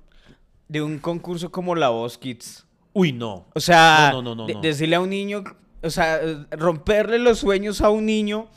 [0.69, 2.67] De un concurso como La Voz Kids.
[2.93, 3.47] Uy, no.
[3.55, 5.45] O sea, No, no, no, de- decirle a un niño,
[5.83, 6.19] o sea,
[6.51, 8.49] romperle los sueños a un niño.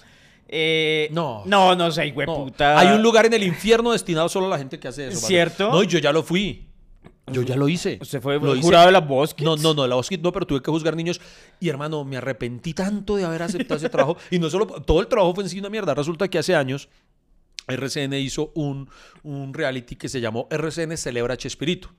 [0.51, 1.43] Eh, No.
[1.45, 2.17] No, no sé, No.
[2.17, 2.77] hueputa.
[2.79, 5.17] Hay un lugar en el infierno destinado solo a la gente que hace eso.
[5.17, 5.27] ¿vale?
[5.27, 5.71] ¿Cierto?
[5.71, 6.65] No, y yo ya lo fui.
[7.31, 7.99] Yo ya lo hice.
[8.01, 8.63] ¿Usted fue Lo hice.
[8.63, 9.45] jurado de La Voz Kids?
[9.45, 11.21] No, no, no, la voz Kids no, pero tuve que juzgar niños.
[11.59, 14.17] Y hermano, me arrepentí tanto de haber aceptado ese trabajo.
[14.31, 15.93] Y no solo, todo el trabajo fue en sí una mierda.
[15.93, 16.89] Resulta que hace años
[17.67, 18.89] RCN hizo un,
[19.21, 21.89] un reality que se llamó RCN Celebra Chespirito.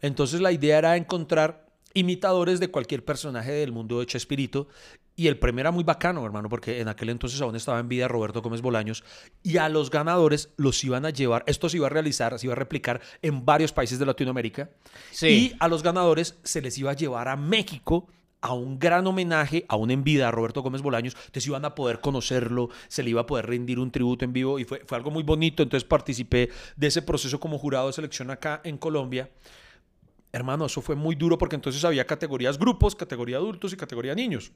[0.00, 1.64] Entonces la idea era encontrar
[1.94, 4.68] imitadores de cualquier personaje del mundo de Chespirito.
[5.14, 8.08] Y el premio era muy bacano, hermano, porque en aquel entonces aún estaba en vida
[8.08, 9.04] Roberto Gómez Bolaños.
[9.42, 12.54] Y a los ganadores los iban a llevar, esto se iba a realizar, se iba
[12.54, 14.70] a replicar en varios países de Latinoamérica.
[15.10, 15.26] Sí.
[15.26, 18.08] Y a los ganadores se les iba a llevar a México
[18.42, 21.14] a un gran homenaje, aún en vida, a Roberto Gómez Bolaños.
[21.14, 24.58] Entonces iban a poder conocerlo, se le iba a poder rendir un tributo en vivo
[24.58, 25.62] y fue, fue algo muy bonito.
[25.62, 29.30] Entonces participé de ese proceso como jurado de selección acá en Colombia.
[30.32, 34.52] Hermano, eso fue muy duro porque entonces había categorías grupos, categoría adultos y categoría niños.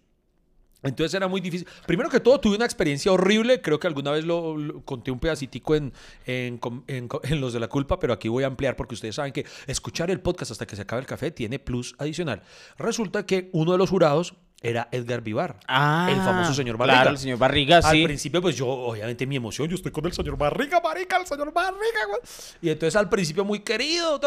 [0.82, 1.66] Entonces era muy difícil.
[1.86, 3.60] Primero que todo, tuve una experiencia horrible.
[3.60, 5.92] Creo que alguna vez lo, lo conté un pedacitico en,
[6.26, 9.32] en, en en Los de la Culpa, pero aquí voy a ampliar porque ustedes saben
[9.32, 12.42] que escuchar el podcast hasta que se acabe el café tiene plus adicional.
[12.78, 16.98] Resulta que uno de los jurados era Edgar Vivar, Ah, el famoso señor Barriga.
[17.02, 18.04] Claro, el señor Barriga, Al sí.
[18.04, 21.52] principio, pues yo, obviamente, mi emoción, yo estoy con el señor Barriga, marica, el señor
[21.52, 22.20] Barriga, güey.
[22.62, 24.20] Y entonces al principio muy querido,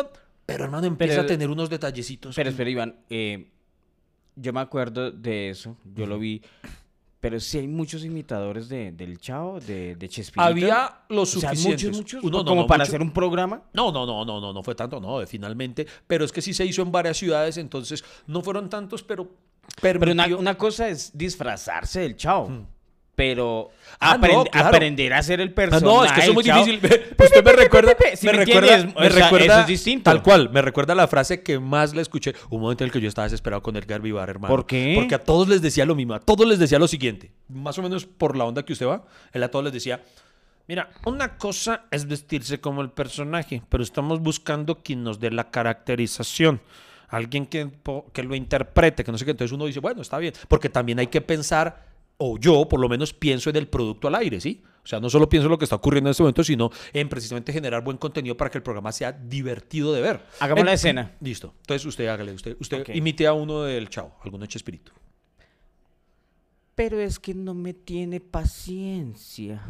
[0.52, 2.36] pero hermano empieza Pero- a tener unos detallecitos.
[2.36, 3.50] Pero espera, Iván, eh,
[4.36, 6.42] yo me acuerdo de eso, yo lo vi,
[7.20, 10.42] pero sí hay muchos imitadores de, del Chavo, de, de Chespirito.
[10.42, 11.86] Había los O sea, suficientes.
[11.88, 12.90] muchos, muchos, Uno, no, como no, para mucho.
[12.92, 13.64] hacer un programa.
[13.74, 15.86] No, no, no, no, no, no fue tanto, no, finalmente.
[16.08, 19.30] Pero es que sí se hizo en varias ciudades, entonces no fueron tantos, pero
[19.82, 22.66] Pero una, permitió- una cosa es disfrazarse del Chavo,
[23.20, 24.68] pero Ah, no, aprend- claro.
[24.70, 25.86] aprender a hacer el Ah, personaje.
[25.86, 26.66] no, es que eso es muy del Chavo.
[26.66, 27.16] difícil.
[27.20, 29.68] Usted me recuerda, pe, pe, ¿sí me me recuerda, me O sea, recuerda- eso es
[29.68, 30.04] distinto.
[30.06, 32.34] Tal cual, me recuerda la frase que más le escuché.
[32.50, 34.54] Un momento en el que yo estaba desesperado con Edgar Vivar, hermano.
[34.56, 34.94] ¿Por qué?
[34.96, 37.32] Porque a todos les decía lo mismo, a todos les decía lo siguiente.
[37.50, 39.04] Más o menos por la onda que usted va,
[39.34, 40.02] él a todos les decía,
[40.70, 45.52] mira, una cosa es vestirse como el personaje, pero estamos buscando quien nos dé la
[45.52, 46.62] caracterización.
[47.10, 47.68] Alguien que,
[48.14, 49.32] que lo interprete, que no sé qué.
[49.32, 50.34] Entonces uno dice, bueno, está bien.
[50.48, 51.89] Porque también hay que pensar,
[52.22, 54.62] o yo por lo menos pienso en el producto al aire, ¿sí?
[54.84, 57.10] O sea, no solo pienso en lo que está ocurriendo en este momento, sino en
[57.10, 60.22] precisamente generar buen contenido para que el programa sea divertido de ver.
[60.40, 61.16] Hagamos la En- escena.
[61.22, 61.54] Listo.
[61.62, 64.92] Entonces usted hágale, usted, usted imite a uno del chavo, alguno de Chespirito.
[66.76, 69.62] Pero es que no me tiene paciencia.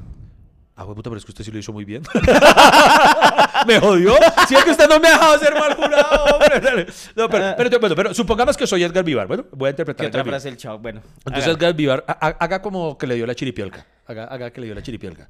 [0.79, 2.01] Ah, güey, puta, pero es que usted sí lo hizo muy bien.
[3.67, 4.13] ¿Me jodió?
[4.47, 6.85] Si es que usted no me ha dejado ser mal jurado, hombre.
[7.17, 9.27] No, pero, pero, bueno, pero supongamos que soy Edgar Vivar.
[9.27, 10.79] Bueno, voy a interpretar ¿Qué otra frase del Chavo?
[10.79, 11.01] Bueno.
[11.25, 11.47] Entonces.
[11.53, 13.85] Edgar Vivar, ha- ha- haga como que le dio la chiripiolca.
[14.07, 15.27] Haga, haga que le dio la chiripiolca.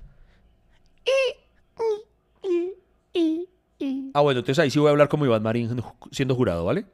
[4.14, 5.82] Ah, bueno, entonces ahí sí voy a hablar como Iván Marín
[6.12, 6.86] siendo jurado, ¿vale?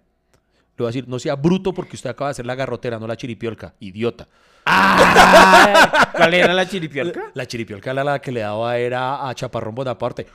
[0.78, 3.08] Le voy a decir, no sea bruto porque usted acaba de hacer la garrotera, no
[3.08, 3.74] la chiripiolca.
[3.80, 4.28] Idiota.
[4.68, 7.22] Ah, ¿Cuál era la chiripiolca?
[7.36, 10.26] La chiripiolca la, la que le daba era a Chaparrón Bonaparte.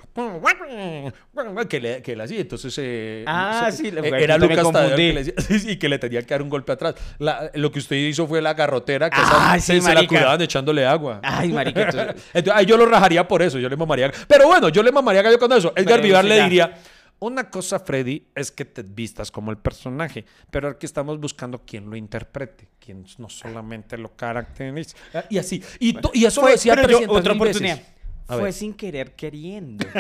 [1.69, 2.41] Que le, que le hacía.
[2.41, 2.75] Entonces.
[2.79, 5.25] eh, Ah, se- sí, eh, Era Lucas Tadeo que le
[5.59, 6.95] sí, que le tenía que dar un golpe atrás.
[7.19, 10.07] La- lo que usted hizo fue la garrotera que Ah, esa- sí, se, se la
[10.07, 11.21] curaban echándole agua.
[11.23, 14.13] Ay, marica, entonces- Entonces, ahí yo lo rajaría por eso, yo le mamaría.
[14.29, 15.73] Pero bueno, yo le mamaría gallo con eso.
[15.77, 16.75] Edgar Vivar le diría.
[17.21, 21.91] Una cosa, Freddy, es que te vistas como el personaje, pero aquí estamos buscando quien
[21.91, 24.97] lo interprete, quien no solamente lo caracterice.
[25.13, 25.63] Ah, Y así.
[25.79, 27.77] Y, eso lo decía pero yo, 300 otra mil oportunidad.
[27.77, 28.00] veces.
[28.31, 28.53] A Fue ver.
[28.53, 29.85] sin querer queriendo.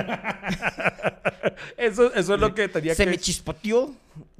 [1.76, 3.92] Eso, eso es lo que tenía Se que me chispoteó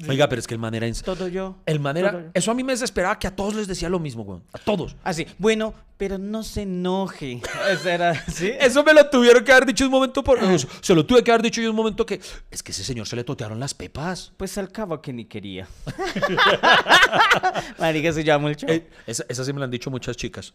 [0.08, 0.86] Oiga, pero es que el man era...
[0.88, 1.56] ins- todo yo.
[1.66, 2.10] El man era...
[2.10, 2.26] todo yo.
[2.34, 4.42] Eso a mí me desesperaba que a todos les decía lo mismo, weón.
[4.52, 4.96] A todos.
[5.04, 7.40] Así, bueno, pero no se enoje.
[7.70, 8.50] Eso era así.
[8.60, 10.38] Eso me lo tuvieron que haber dicho un momento por...
[10.82, 12.20] Se lo tuve que haber dicho yo un momento que...
[12.50, 14.32] Es que ese señor se le totearon las pepas.
[14.36, 15.66] Pues al cabo que ni quería.
[17.78, 18.72] Marica, se llama el chavo.
[18.72, 20.54] Eh, esa, esa sí me la han dicho muchas chicas.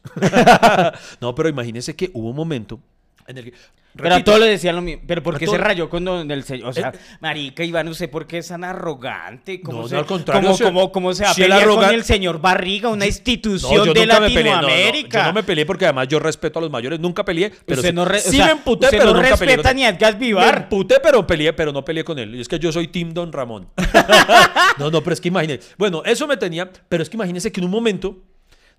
[1.21, 2.79] no, pero imagínese que hubo un momento
[3.28, 3.53] en el que...
[3.97, 5.03] Pero a todos le decían lo mismo.
[5.07, 6.67] Pero ¿por qué todo- se rayó con don- el señor?
[6.67, 9.61] O sea, Eh, marica, Iván, ¿usted por qué es tan arrogante?
[9.61, 12.41] ¿Cómo No, se, no, al contrario, ¿Cómo, cómo- cómo se va si con el señor
[12.41, 14.05] Barriga, una No, institución de me peleé.
[14.05, 14.21] no, no,
[14.67, 15.19] Latinoamérica?
[15.21, 16.99] yo no me peleé porque además yo respeto a los mayores.
[16.99, 17.49] Nunca peleé.
[17.65, 19.55] Pero usted sí, no, re- o sí sea, me emputé, usted pero no nunca peleé.
[19.55, 19.76] respeta él.
[19.78, 20.57] ni a Edgar Me Vivar.
[20.63, 22.36] emputé, pero peleé, pero no peleé con él.
[22.36, 23.69] Y es que yo soy Team Don Ramón.
[24.78, 25.69] no, no, pero es que imagínese.
[25.78, 28.17] Bueno, eso me tenía, pero es que imagínese que en un momento,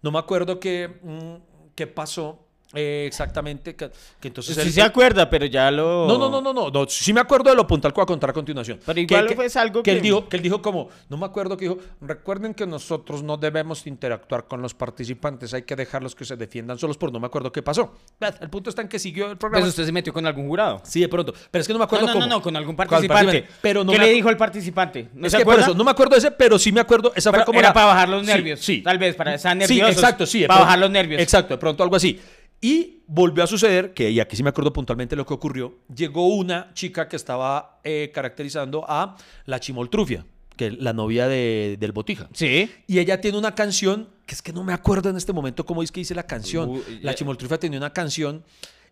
[0.03, 3.91] no me acuerdo qué, mm, qué pasó eh, exactamente, que,
[4.21, 4.55] que entonces...
[4.57, 6.07] Sí él- se acuerda, pero ya lo...
[6.07, 8.07] no, no, no, no, no, no, sí me acuerdo de lo puntual que voy a
[8.07, 8.81] contar a continuación.
[8.85, 9.91] Pero igual que, fue algo que...
[9.93, 13.23] él que- dijo, que él dijo como, no me acuerdo que dijo, recuerden que nosotros
[13.23, 17.21] no debemos interactuar con los participantes, hay que dejarlos que se defiendan solos, por no
[17.21, 17.95] me acuerdo qué pasó.
[18.41, 19.63] El punto está en que siguió el programa.
[19.63, 20.81] Pues usted se metió con algún jurado.
[20.85, 22.27] Sí, de pronto, pero es que no me acuerdo no, cómo.
[22.27, 23.47] no, no, con algún ¿Cuál participante.
[23.63, 25.09] Pero no ¿Qué me le dijo el participante?
[25.15, 25.71] ¿No es se que por acuerda?
[25.71, 27.75] eso, no me acuerdo de ese, pero sí me acuerdo, esa fue como era la-
[27.75, 28.61] para bajar los Sí, nervios.
[28.61, 29.95] Sí, Tal vez, para estar Sí, nerviosos.
[29.95, 30.41] exacto, sí.
[30.43, 30.65] Para pronto.
[30.65, 31.23] bajar los nervios.
[31.23, 32.21] Exacto, de pronto algo así.
[32.67, 36.27] Y volvió a suceder, que y aquí sí me acuerdo puntualmente lo que ocurrió, llegó
[36.35, 41.93] una chica que estaba eh, caracterizando a la Chimoltrufia, que es la novia de- del
[41.93, 42.29] Botija.
[42.33, 42.69] Sí.
[42.89, 45.81] Y ella tiene una canción, que es que no me acuerdo en este momento cómo
[45.83, 46.83] es que dice la canción.
[47.03, 48.43] La ya- Chimoltrufia tenía una canción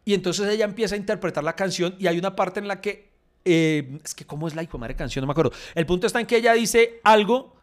[0.04, 3.10] y entonces ella empieza a interpretar la canción y hay una parte en la que...
[3.44, 5.50] eh, es que cómo es la hijo madre canción, no me acuerdo.
[5.74, 7.56] El punto está en que ella dice algo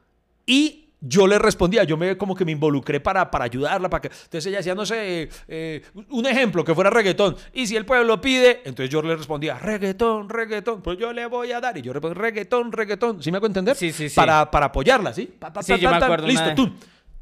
[0.46, 4.08] Y yo le respondía, yo me como que me involucré para, para ayudarla, para que...
[4.08, 7.36] Entonces ella decía, no sé, eh, un ejemplo, que fuera reggaetón.
[7.54, 11.52] Y si el pueblo pide, entonces yo le respondía, reggaetón, reggaetón, pues yo le voy
[11.52, 11.76] a dar.
[11.76, 13.24] Y yo respondía, reggaetón, reggaetón.
[13.24, 13.76] ¿Sí me hago entender?
[13.76, 14.16] Sí, sí, sí.
[14.16, 15.26] Para, para apoyarla, ¿sí?
[15.26, 16.72] Pa, pa, Sí, ta, yo ta, me ta, acuerdo Listo, tú.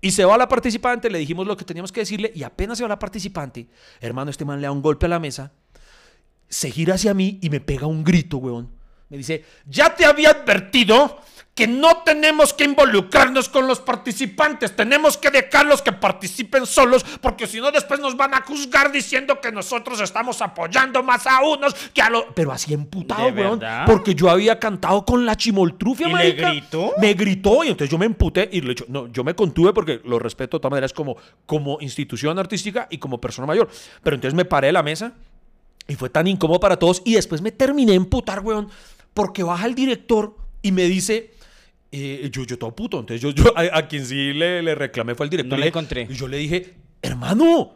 [0.02, 2.84] Y se va la participante, le dijimos lo que teníamos que decirle, y apenas se
[2.84, 3.68] va la participante,
[4.00, 5.52] hermano, este man le da un golpe a la mesa,
[6.48, 8.79] se gira hacia mí y me pega un grito, weón.
[9.10, 11.20] Me dice, ya te había advertido
[11.56, 17.48] que no tenemos que involucrarnos con los participantes, tenemos que dejarlos que participen solos, porque
[17.48, 21.74] si no después nos van a juzgar diciendo que nosotros estamos apoyando más a unos
[21.94, 22.24] que a los...
[22.34, 23.84] Pero así emputado, ¿De weón, verdad?
[23.86, 26.50] porque yo había cantado con la chimoltrufia, ¿Y le marica.
[26.52, 26.94] gritó?
[26.98, 30.00] Me gritó y entonces yo me emputé y le dicho, no, yo me contuve porque
[30.06, 33.68] lo respeto de todas maneras como, como institución artística y como persona mayor.
[34.02, 35.12] Pero entonces me paré de la mesa
[35.90, 37.02] y fue tan incómodo para todos.
[37.04, 38.70] Y después me terminé de emputar, weón,
[39.14, 41.32] porque baja el director y me dice.
[41.92, 43.00] eh, yo, yo todo puto.
[43.00, 45.58] Entonces yo, yo a, a quien sí le, le reclamé fue al director.
[45.58, 46.08] No Y le encontré.
[46.10, 47.76] Y yo le dije, hermano,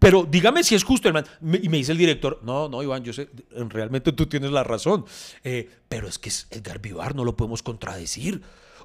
[0.00, 1.26] pero dígame si es justo, hermano.
[1.40, 3.28] Me- y me dice el director, no, no, Iván, yo sé,
[3.68, 5.04] realmente tú tienes la razón.
[5.44, 8.42] Eh, pero es que es Edgar Vivar, no lo podemos contradecir.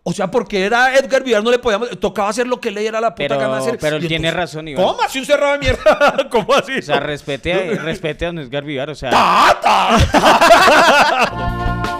[0.09, 2.99] O sea, porque era Edgar Vivar, no le podíamos, tocaba hacer lo que le diera
[2.99, 3.77] la puta Pero- gana hacer.
[3.79, 4.83] pero él tiene razón, Iván.
[4.83, 6.27] ¿Cómo así un cerrado de mierda?
[6.31, 6.79] ¿Cómo así?
[6.79, 9.11] O sea, respete a, respete a don Edgar Vivar, o sea...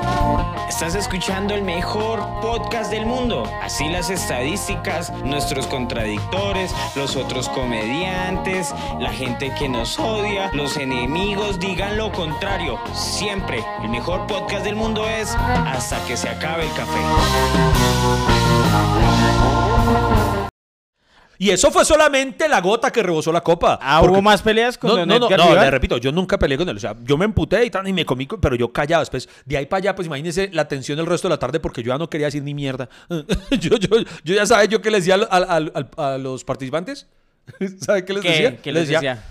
[0.69, 3.43] Estás escuchando el mejor podcast del mundo.
[3.59, 11.59] Así las estadísticas, nuestros contradictores, los otros comediantes, la gente que nos odia, los enemigos
[11.59, 12.79] digan lo contrario.
[12.93, 16.99] Siempre el mejor podcast del mundo es hasta que se acabe el café.
[21.41, 23.79] Y eso fue solamente la gota que rebosó la copa.
[23.81, 25.63] Ah, Porque- ¿hubo más peleas con No, don no, no, Edgar no, Vivar?
[25.63, 26.75] le repito, yo nunca peleé con él.
[26.75, 29.01] O sea, yo me emputé y tal, y me comí, pero yo callado.
[29.01, 31.81] Después, de ahí para allá, pues imagínense la tensión el resto de la tarde porque
[31.81, 32.89] yo ya no quería decir ni mierda.
[33.51, 33.89] yo, yo,
[34.23, 37.07] yo ya sabes yo qué les decía al- al- a los participantes.
[37.79, 38.29] ¿Sabe qué les ¿Qué?
[38.29, 38.57] decía?
[38.57, 39.23] ¿Qué les decía?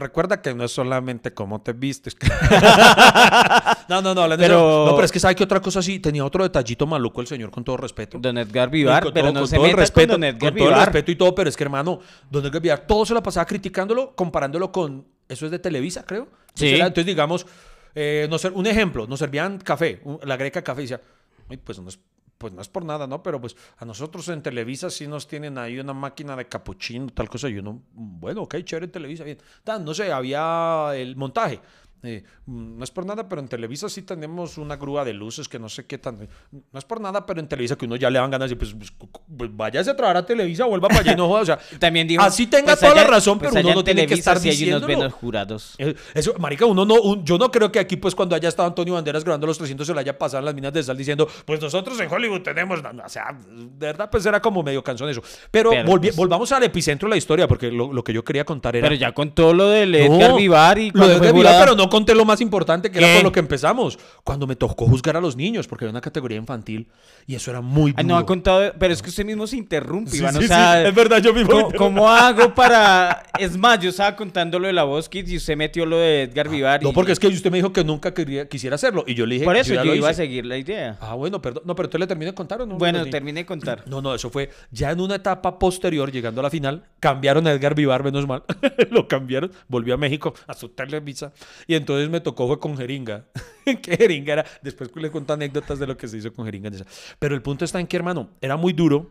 [0.00, 2.16] Recuerda que no es solamente cómo te vistes.
[3.88, 4.86] no, no, no, Pero-.
[4.86, 7.50] No, pero es que sabe que otra cosa sí, tenía otro detallito maluco el señor,
[7.50, 8.18] con todo respeto.
[8.18, 10.24] Don Edgar Vivar, con pero todo- no con se todo el meta respeto, con Don
[10.30, 13.04] Edgar con todo el respeto y todo, pero es que hermano, Don Edgar Vivar todo
[13.06, 16.24] se la pasaba criticándolo, comparándolo con eso es de Televisa, creo.
[16.54, 16.66] Sí.
[16.66, 17.46] Entonces, era- entonces, digamos,
[17.94, 21.00] eh, nos ser- un ejemplo, nos servían café, un- la greca café y decía,
[21.48, 21.98] "Ay, pues no es
[22.40, 23.22] pues no es por nada, ¿no?
[23.22, 27.28] Pero pues a nosotros en Televisa sí nos tienen ahí una máquina de capuchino, tal
[27.28, 27.50] cosa.
[27.50, 29.36] Y uno, bueno, ok, chévere Televisa, bien.
[29.62, 31.60] Tan, no sé, había el montaje.
[32.02, 35.48] Eh, mm, no es por nada, pero en Televisa sí tenemos una grúa de luces
[35.48, 36.28] que no sé qué tan.
[36.50, 38.74] No es por nada, pero en Televisa que uno ya le dan ganas de pues,
[38.74, 38.92] pues,
[39.36, 41.42] pues, váyase a trabajar a Televisa, vuelva para allá y no joda.
[41.42, 43.80] O sea, También dijo, así tenga pues toda allá- la razón, pues pero allá uno
[43.80, 45.74] no tiene que estar sí hay unos buenos jurados.
[45.78, 48.68] Eh, Eso, marica, uno no, un- yo no creo que aquí, pues, cuando haya estado
[48.68, 51.28] Antonio Banderas grabando los 300 se le haya pasado en las minas de sal diciendo,
[51.44, 54.82] pues nosotros en Hollywood tenemos, no, no, o sea, de verdad, pues era como medio
[54.82, 55.22] cansón eso.
[55.50, 58.24] Pero, Pero, volvi- pues- volvamos al epicentro de la historia, porque lo, lo que yo
[58.24, 58.86] quería contar era...
[58.88, 61.76] Pero ya con todo lo del No, Edgar Vivar y lo de Edgar Vivar, pero
[61.76, 63.04] no conté lo más importante, que ¿Qué?
[63.04, 63.98] era por lo que empezamos.
[64.24, 66.88] Cuando me tocó juzgar a los niños, porque había una categoría infantil,
[67.26, 68.14] y eso era muy Ay, duro.
[68.14, 70.32] no ha contado, pero es que usted mismo se interrumpe, Sí, Iván.
[70.34, 73.24] sí, o sea, sí, es verdad, yo mismo ¿cómo, cómo hago para...?
[73.38, 76.22] Es más, yo estaba contando lo de la voz Kids y usted metió lo de
[76.22, 76.82] Edgar Vivar.
[76.82, 79.26] No, y- porque es que usted me dijo que nunca quería, quisiera hacerlo, y yo
[79.26, 80.96] le dije Por eso yo, iba a seguir la idea.
[81.00, 81.64] Ah, bueno, perdón.
[81.66, 82.76] No, pero usted le terminé de contar o no?
[82.78, 83.84] bueno, terminé de contar.
[83.90, 87.52] No, no, eso fue ya en una etapa posterior, llegando a la final, cambiaron a
[87.52, 88.44] Edgar Vivar, menos mal,
[88.90, 91.32] lo cambiaron, volvió a México a su Televisa,
[91.66, 93.26] y entonces me tocó fue con Jeringa.
[93.64, 94.46] ¿Qué Jeringa era?
[94.62, 96.70] Después les cuento anécdotas de lo que se hizo con Jeringa.
[97.18, 99.10] Pero el punto está en que, hermano, era muy duro,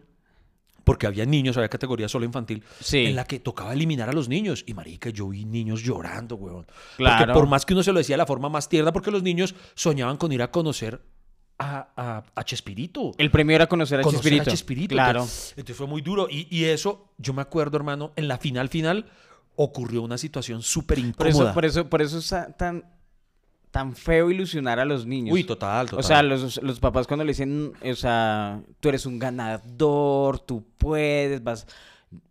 [0.84, 3.06] porque había niños, había categoría solo infantil, Sí.
[3.06, 4.64] en la que tocaba eliminar a los niños.
[4.66, 6.66] Y marica, yo vi niños llorando, weón.
[6.66, 7.34] Porque Claro.
[7.34, 9.54] por más que uno se lo decía de la forma más tierna, porque los niños
[9.76, 11.02] soñaban con ir a conocer
[11.62, 14.50] a, a, a Chespirito El premio era conocer a conocer Chespirito.
[14.50, 14.96] a Chespirito.
[14.96, 15.20] Claro.
[15.20, 16.28] Entonces, entonces fue muy duro.
[16.32, 19.06] Y, y eso, yo me acuerdo, hermano, en la final final
[19.62, 21.46] ocurrió una situación súper Por incómoda.
[21.50, 22.86] eso, por eso, por eso está tan,
[23.72, 25.34] tan feo ilusionar a los niños.
[25.34, 26.00] Uy, total, total.
[26.00, 30.66] O sea, los, los papás cuando le dicen, o sea, tú eres un ganador, tú
[30.78, 31.68] puedes, vas,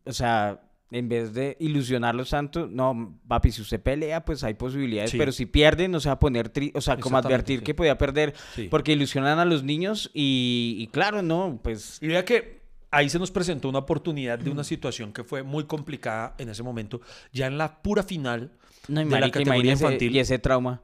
[0.07, 0.61] o sea,
[0.91, 5.19] en vez de ilusionarlos tanto, no, papi, si usted pelea, pues hay posibilidades, Sí.
[5.19, 7.65] pero si pierde, no se va a poner, tri- o sea, como advertir sí.
[7.67, 8.69] que podía perder, Sí.
[8.71, 11.99] porque ilusionan a los niños y, y claro, no, pues...
[12.01, 15.65] Y vea que ahí se nos presentó una oportunidad de una situación que fue muy
[15.65, 17.01] complicada en ese momento,
[17.33, 18.53] ya en la pura final
[18.89, 20.15] No, y de la categoría infantil.
[20.15, 20.83] y ese trauma.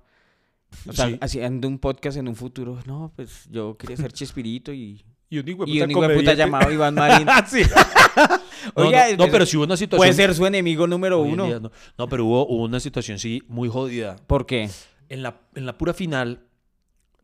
[0.88, 1.18] O sea, Sí.
[1.20, 5.04] haciendo un podcast en un futuro, no, pues yo quería ser Chespirito y...
[5.30, 7.26] Y un hijo de puta llamado Iván Marín.
[7.48, 7.62] sí.
[8.74, 9.98] Oiga, no, no, pero sí hubo una situación.
[9.98, 11.46] Puede ser su enemigo número uno.
[11.46, 11.70] día, no.
[11.98, 14.16] No, pero hubo, hubo una situación, sí, muy jodida.
[14.26, 14.70] ¿Por qué?
[15.08, 16.40] En la, en la pura final,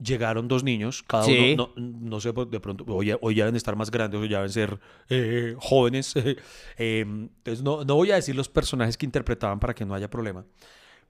[0.02, 1.52] llegaron dos niños, cada Sí.
[1.54, 4.20] uno, no, no sé, pues, de pronto, hoy ya, hoy ya deben estar más grandes,
[4.20, 4.78] hoy ya deben ser
[5.08, 6.14] eh, jóvenes.
[6.78, 10.08] Eh, entonces, no, no voy a decir los personajes que interpretaban para que no haya
[10.08, 10.44] problema.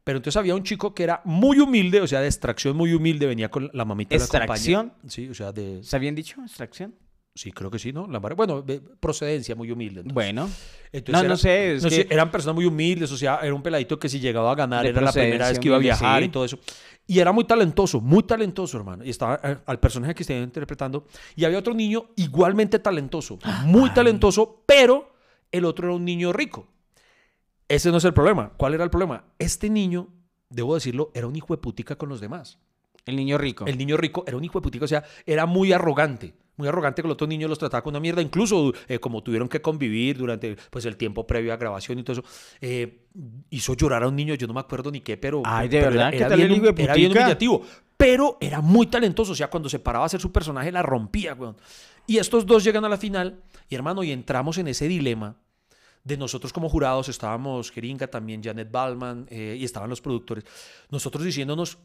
[0.03, 3.27] Pero entonces había un chico que era muy humilde, o sea, de extracción muy humilde,
[3.27, 4.89] venía con la mamita de la ¿Extracción?
[4.89, 5.11] compañía.
[5.11, 5.81] Sí, o sea, de...
[5.81, 6.41] ¿Está bien dicho?
[6.43, 6.95] ¿Extracción?
[7.41, 8.07] Sí, creo que sí, ¿no?
[8.07, 10.01] La bueno, de procedencia muy humilde.
[10.01, 10.15] entonces.
[10.15, 10.51] Bueno.
[10.93, 13.55] Entonces no, no sé, es no sé, que- eran personas muy humildes, o sea, era
[13.55, 15.79] un peladito que si llegaba a ganar De era la primera vez que iba a
[15.79, 16.27] viajar sí.
[16.27, 16.59] y todo eso.
[17.07, 19.07] Y era muy talentoso, muy talentoso, hermano.
[19.07, 21.07] Y estaba eh, al personaje que estaba interpretando.
[21.35, 25.11] Y había otro niño igualmente talentoso, muy talentoso, pero
[25.51, 26.69] el otro era un niño rico.
[27.69, 28.53] Ese no es el problema.
[28.59, 29.25] ¿Cuál era el problema?
[29.39, 30.09] Este niño,
[30.51, 32.59] debo decirlo, era un hijo de putica con los demás.
[33.07, 33.65] El niño rico.
[33.67, 36.35] El niño rico era un hijo de putica, o sea, era muy arrogante.
[36.61, 38.21] Muy arrogante con los otros niños, los trataba con una mierda.
[38.21, 42.21] Incluso eh, como tuvieron que convivir durante pues, el tiempo previo a grabación y todo
[42.21, 42.29] eso,
[42.61, 43.07] eh,
[43.49, 45.41] hizo llorar a un niño, yo no me acuerdo ni qué, pero.
[45.47, 46.09] Ay, ¿de pero verdad?
[46.09, 47.63] Era, ¿Qué era bien, de era bien humillativo.
[47.97, 51.33] Pero era muy talentoso, o sea, cuando se paraba a hacer su personaje la rompía,
[51.33, 51.57] weón.
[52.07, 55.37] Y estos dos llegan a la final, y hermano, y entramos en ese dilema
[56.05, 60.45] de nosotros como jurados, estábamos Jeringa también, Janet Ballman, eh, y estaban los productores,
[60.91, 61.79] nosotros diciéndonos,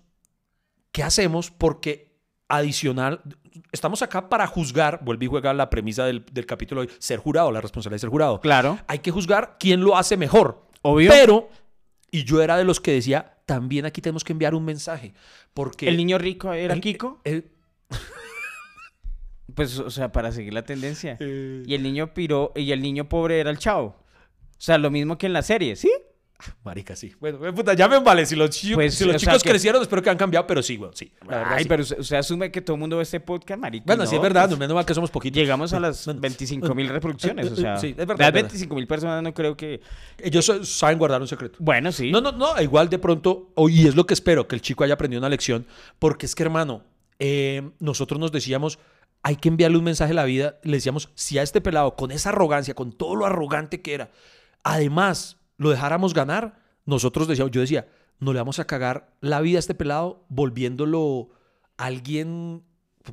[0.92, 1.52] ¿qué hacemos?
[1.52, 2.15] Porque
[2.48, 3.22] adicional,
[3.72, 7.52] estamos acá para juzgar, vuelve y juega la premisa del, del capítulo hoy, ser jurado,
[7.52, 8.40] la responsabilidad de ser jurado.
[8.42, 8.80] Claro.
[8.88, 10.68] Hay que juzgar quién lo hace mejor.
[10.82, 11.10] Obvio.
[11.12, 11.50] Pero,
[12.12, 15.14] y yo era de los que decía, también aquí tenemos que enviar un mensaje,
[15.54, 15.88] porque...
[15.88, 17.22] ¿El niño rico era el- Kiko?
[17.24, 17.52] el-
[19.54, 21.18] Pues, o sea, para seguir la tendencia.
[21.20, 21.64] Eh.
[21.66, 23.86] Y el niño piro y el niño pobre era el chavo.
[23.88, 25.92] O sea, lo mismo que en la serie, ¿sí?
[26.64, 27.14] Marica, sí.
[27.20, 28.26] Bueno, eh, puta, ya me vale.
[28.26, 30.76] Si los, Pues, si los sea chicos que- crecieron, espero que han cambiado, pero sí,
[30.78, 31.12] bueno, sí.
[31.22, 31.70] La verdad, Ay, sí.
[31.70, 33.86] pero usted, asume que todo el mundo ve este podcast, marica.
[33.88, 35.38] Bueno, y sí es no, verdad, pues, menos mal que somos poquitos.
[35.38, 37.78] Llegamos a las Bueno, 25 mil reproducciones, o sea.
[37.78, 38.50] Sí, es verdad, Las es verdad.
[38.50, 39.80] 25 mil personas no creo que...
[40.20, 41.58] Ellos eh, saben guardar un secreto.
[41.60, 42.12] Bueno, sí.
[42.12, 44.96] No, no, no, igual de pronto, y es lo que espero, que el chico haya
[44.96, 45.66] aprendido una lección,
[46.00, 46.84] porque es que, hermano,
[47.20, 48.78] eh, nosotros nos decíamos,
[49.24, 52.12] hay que enviarle un mensaje a la vida, le decíamos, si a este pelado, con
[52.12, 54.12] esa arrogancia, con todo lo arrogante que era,
[54.64, 57.88] además lo dejáramos ganar, nosotros decíamos, yo decía,
[58.20, 61.30] no le vamos a cagar la vida a este pelado volviéndolo
[61.78, 62.64] alguien,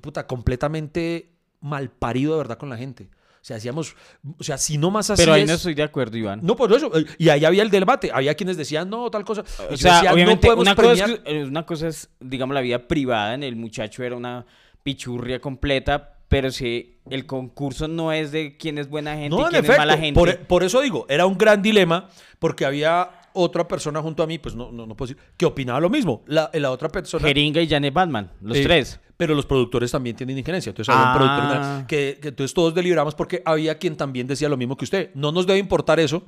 [0.01, 3.11] puta, completamente mal parido de verdad con la gente.
[3.41, 3.97] O sea, hacíamos,
[4.39, 6.41] o sea, si no más así pero ahí es- no estoy de acuerdo, Iván.
[6.45, 6.93] no, por eso.
[7.19, 8.11] Y ahí había el debate.
[8.15, 9.41] Había quienes decían, no, tal cosa.
[9.69, 13.35] O sea, decía, obviamente, una, cosa es, eh, una cosa es, digamos, la vida privada.
[13.35, 14.47] En el muchacho era una
[14.85, 19.45] pichurria completa, pero si el concurso no es de quién es buena gente y No,
[19.45, 19.73] en quién efecto.
[19.73, 20.19] es mala gente.
[20.19, 22.09] Por, por eso digo, era un gran dilema,
[22.39, 25.79] porque había otra persona junto a mí, pues no, no, no puedo decir, que opinaba
[25.81, 26.23] lo mismo.
[26.27, 27.27] La, la otra persona.
[27.29, 28.99] Jeringa y Janet Batman, los eh, tres.
[29.17, 30.71] Pero los productores también tienen injerencia.
[30.71, 31.85] Entonces, Ah.
[31.87, 35.11] que, que entonces todos deliberamos porque había quien también decía lo mismo que usted.
[35.15, 36.25] No nos debe importar eso.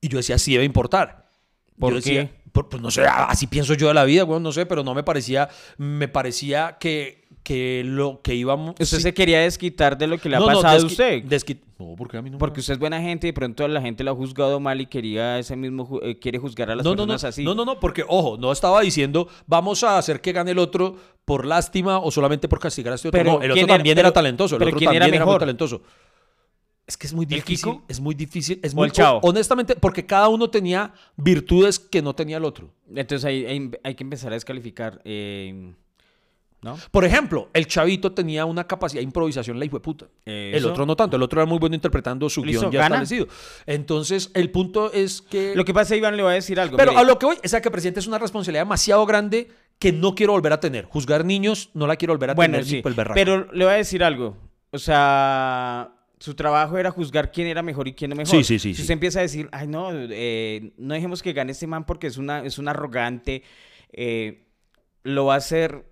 [0.00, 1.26] Y yo decía, sí debe importar.
[1.78, 2.42] ¿Por Yo decía, qué?
[2.52, 4.94] por- pues no sé, así pienso yo de la vida, bueno, no sé, pero no
[4.94, 8.70] me parecía, me parecía que, que lo que íbamos...
[8.78, 11.24] Usted sí- se quería desquitar de lo que le ha No, no, pasado a usted.
[11.78, 13.80] no, porque a mí no me- Porque usted es buena gente y de pronto la
[13.80, 16.84] gente lo ha juzgado mal y quería ese mismo ju- eh, quiere juzgar a las
[16.84, 17.42] no, no, no, personas así.
[17.44, 20.96] no, no, no, porque, ojo, no estaba diciendo, vamos a hacer que gane el otro
[21.24, 23.18] por lástima o solamente por castigar a este otro.
[23.18, 25.00] Pero, no, el otro ¿quién era- también pero- era talentoso, el pero otro quién era
[25.00, 25.40] también era, muy mejor?
[25.40, 25.82] talentoso.
[26.86, 27.82] Es que es muy difícil, Kiko?
[27.88, 29.20] es muy difícil, es ¿O muy el Chavo?
[29.22, 32.70] honestamente, porque cada uno tenía virtudes que no tenía el otro.
[32.94, 35.00] Entonces hay, hay- hay que empezar a descalificar.
[35.04, 35.74] eh,
[36.62, 36.78] ¿No?
[36.92, 40.06] Por ejemplo, el chavito tenía una capacidad de improvisación, la hijo de puta.
[40.24, 43.02] El otro no tanto, el otro era muy bueno interpretando su guion ya gana.
[43.02, 43.26] establecido.
[43.66, 45.54] Entonces, el punto es que...
[45.56, 46.76] Lo que pasa, Iván, le voy a decir algo.
[46.76, 47.02] Pero mire.
[47.02, 49.48] a lo que voy es a que presidente es una responsabilidad demasiado grande
[49.80, 50.84] que no quiero volver a tener.
[50.84, 52.76] Juzgar niños no la quiero volver a Bueno, tener sí.
[52.84, 53.14] ni berraco.
[53.14, 54.36] Pero le voy a decir algo.
[54.70, 58.30] O sea, su trabajo era juzgar quién era mejor y quién no mejor.
[58.30, 58.82] Sí, sí, sí, Si sí.
[58.82, 62.16] usted empieza a decir, ay, no, eh, no dejemos que gane este man porque es,
[62.18, 63.42] una, es un arrogante,
[63.92, 64.46] eh,
[65.02, 65.84] lo va a hacer,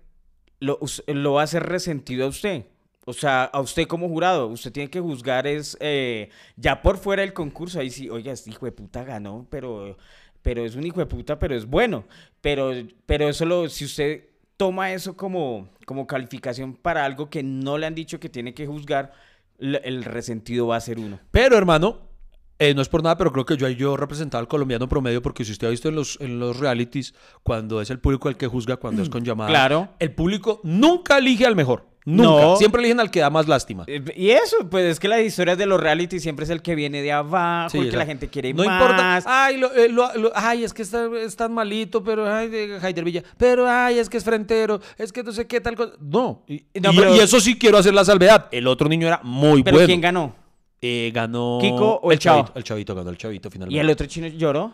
[0.61, 2.65] lo, lo va a hacer resentido a usted.
[3.05, 7.23] O sea, a usted como jurado, usted tiene que juzgar es eh, ya por fuera
[7.23, 7.79] del concurso.
[7.79, 9.97] Ahí sí, oiga, este hijo de puta ganó, pero,
[10.43, 12.05] pero es un hijo de puta, pero es bueno.
[12.41, 12.71] Pero,
[13.07, 17.87] pero eso lo, si usted toma eso como, como calificación para algo que no le
[17.87, 19.13] han dicho que tiene que juzgar,
[19.59, 21.19] el resentido va a ser uno.
[21.31, 22.10] Pero, hermano,
[22.61, 25.43] eh, no es por nada, pero creo que yo yo representaba al colombiano promedio, porque
[25.43, 28.47] si usted ha visto en los, en los realities, cuando es el público el que
[28.47, 29.89] juzga, cuando es con llamada, Claro.
[29.99, 31.89] el público nunca elige al mejor.
[32.03, 32.29] Nunca.
[32.41, 32.55] No.
[32.55, 33.83] Siempre eligen al que da más lástima.
[33.85, 36.73] Eh, Y eso, pues es que las historias de los reality siempre es el que
[36.73, 38.81] viene de abajo, Sí, el que la gente quiere no más.
[38.81, 39.21] importa.
[39.27, 42.79] Ay, lo- eh, lo- lo- ay, es que está, es tan malito, pero ay, de
[42.81, 43.21] Haider Villa.
[43.37, 45.93] Pero ay, es que es frentero, es que no sé qué tal cosa.
[45.99, 46.43] No.
[46.47, 48.47] Y, No, y- pero- y eso sí quiero hacer la salvedad.
[48.51, 49.85] El otro niño era muy Pero bueno.
[49.87, 50.40] ¿quién ganó?
[50.81, 51.59] Eh, ganó.
[51.61, 52.39] ¿Kiko o el Chavo?
[52.41, 52.57] chavito?
[52.59, 53.75] El chavito ganó, el chavito finalmente.
[53.77, 54.73] ¿Y el otro chino lloró?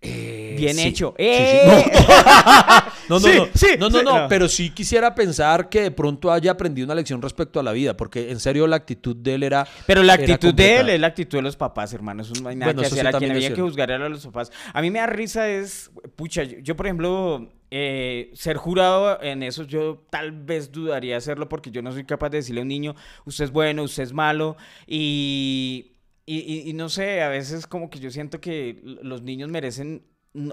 [0.00, 0.88] Eh, Bien sí.
[0.88, 1.14] hecho.
[1.18, 1.28] Sí, sí.
[1.28, 1.92] ¡Eh!
[2.08, 2.92] No.
[3.08, 3.46] No, no, Sí, no.
[3.54, 4.28] sí, no, no, sí, no, no.
[4.28, 7.96] Pero sí quisiera pensar que de pronto haya aprendido una lección respecto a la vida,
[7.96, 9.66] porque en serio la actitud de él era.
[9.86, 12.22] Pero la actitud de él es la actitud de los papás, hermano.
[12.22, 13.06] Eso no hay nada Bueno, que hacer.
[13.06, 14.50] a quien había que juzgar era a los papás.
[14.72, 19.42] A mí me da risa es, pucha, yo, yo, por ejemplo, eh, ser jurado en
[19.42, 22.68] eso, yo tal vez dudaría hacerlo porque yo no soy capaz de decirle a un
[22.68, 22.94] niño,
[23.24, 24.56] usted es bueno, usted es malo.
[24.86, 25.92] Y,
[26.26, 30.02] y, y- y no sé, a veces como que yo siento que los niños merecen...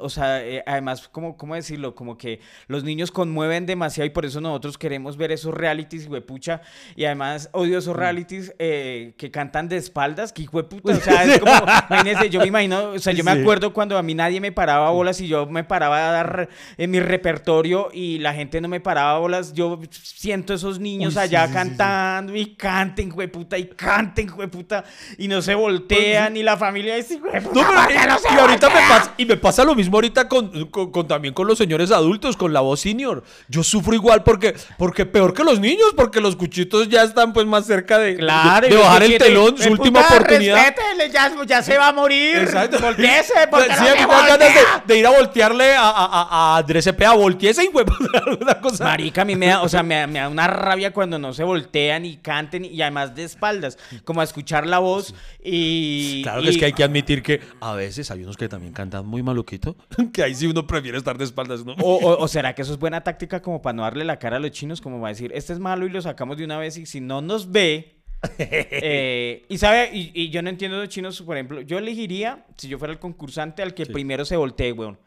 [0.02, 1.96] O sea, eh, además, como, ¿cómo decirlo?
[1.96, 6.62] Como que los niños conmueven demasiado y por eso nosotros queremos ver esos realities, huepucha.
[6.96, 10.94] Y además odio esos realities eh, que cantan de espaldas, que hueputa.
[10.94, 11.54] O sea, es como,
[11.90, 14.90] imagínense, yo me imagino, o sea, yo me acuerdo cuando a mí nadie me paraba
[14.92, 18.80] bolas y yo me paraba a dar en mi repertorio y la gente no me
[18.80, 19.54] paraba bolas.
[19.54, 21.58] Yo siento esos niños Uy, allá sí, sí, sí.
[21.58, 24.84] cantando y canten, hueputa, y canten, hueputa,
[25.18, 28.34] y no se voltean, y la familia dice, hueputa, No, pero, ¿por qué no se
[28.34, 28.90] y ahorita me voltean?".
[29.00, 32.38] pasa, y me pasa lo mismo ahorita con, con- con- también con los señores adultos,
[32.38, 33.24] con la voz senior.
[33.48, 37.46] Yo sufro igual porque, porque peor que los niños, porque los cuchitos ya están pues
[37.46, 40.56] más cerca de, Claro, de, de y los bajar el telón, su "Hueputa, última oportunidad.
[40.56, 42.36] respétele, ya, ya se va a morir.
[42.38, 42.80] Exacto.
[42.80, 45.74] Volteese, porque Sí, no a se mí me dan ganas de, de ir a voltearle
[45.76, 47.68] a, a, a, a volteese y
[48.26, 48.84] alguna cosa.
[48.86, 51.34] Marica, a mí me da, o sea, me, da- me da una rabia cuando no
[51.34, 55.14] se voltean y canten y además de espaldas, como a escuchar la voz
[55.44, 56.22] y...
[56.24, 58.74] Claro y- que es que hay que admitir que a veces hay unos que también
[58.74, 59.53] cantan muy maluquito, que
[60.24, 61.74] ahí sí uno prefiere estar de espaldas, ¿no?
[61.82, 64.38] O, o- o será que eso es buena táctica como para no darle la cara
[64.38, 66.58] a los chinos, como va a decir, este es malo y lo sacamos de una
[66.58, 68.00] vez y si no nos ve...
[68.40, 72.70] eh, y sabe, y, y yo no entiendo los chinos, por ejemplo, yo elegiría, si
[72.70, 74.98] yo fuera el concursante, al que primero se voltee, weón.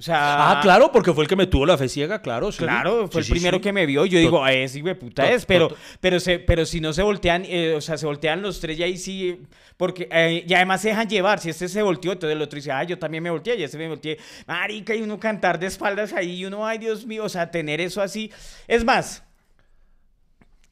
[0.00, 0.52] O sea...
[0.52, 2.50] Ah, claro, porque fue el que me tuvo la fe ciega, claro.
[2.50, 2.56] sí.
[2.56, 4.06] Claro, fue Sí, el sí, primero que me vio.
[4.06, 5.68] Yo digo, a ese hijo de puta es, pero,
[6.00, 8.82] pero, se, pero si no se voltean, eh, o sea, se voltean los tres y
[8.82, 9.42] ahí sí,
[9.76, 11.38] porque, eh, y además se dejan llevar.
[11.38, 13.76] Si este se volteó, entonces el otro dice, ah, yo también me volteé, y ese
[13.76, 14.16] me volteé.
[14.46, 17.82] Marica, y uno cantar de espaldas ahí, y uno, ay, Dios mío, o sea, tener
[17.82, 18.32] eso así.
[18.68, 19.22] Es más,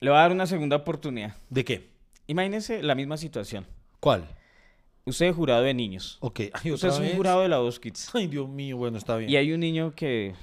[0.00, 1.34] le voy a dar una segunda oportunidad.
[1.50, 1.90] ¿De qué?
[2.28, 3.66] Imagínense la misma situación.
[4.00, 4.26] ¿Cuál?
[5.08, 6.18] Usted es jurado de niños.
[6.20, 6.40] Ok.
[6.52, 7.16] Ay, Usted ¿otra es un vez?
[7.16, 8.10] jurado de la Voz Kids.
[8.14, 9.30] Ay, Dios mío, bueno, está bien.
[9.30, 10.34] Y hay un niño que,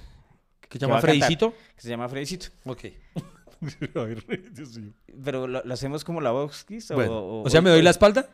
[0.61, 1.53] ¿Qué que se llama Fredicito?
[1.75, 2.47] que se llama Fredicito.
[2.65, 2.85] Ok.
[3.95, 4.91] A ver, Dios mío.
[5.23, 7.81] Pero lo, lo hacemos como la Vox Kids o, Bueno, o- o sea, ¿me doy
[7.81, 8.29] la espalda?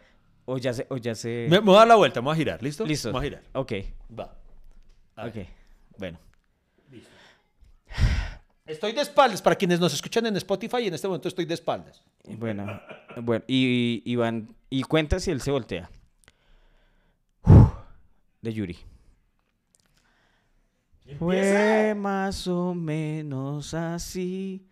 [0.45, 2.33] o ya se o ya se Me, me voy a dar la vuelta, me voy
[2.33, 2.85] a girar, ¿listo?
[2.85, 3.09] listo.
[3.09, 3.43] Me voy a girar.
[3.53, 3.71] Ok.
[4.19, 4.35] Va.
[5.15, 5.35] A Ok.
[5.97, 6.19] Bueno.
[8.65, 12.01] Estoy de espaldas, para quienes nos escuchan en Spotify, en este momento estoy de espaldas.
[12.25, 12.81] Bueno.
[13.17, 15.89] Bueno, y Iván y cuenta si él se voltea.
[18.41, 18.77] De Yuri.
[21.19, 24.65] Fue más o menos así.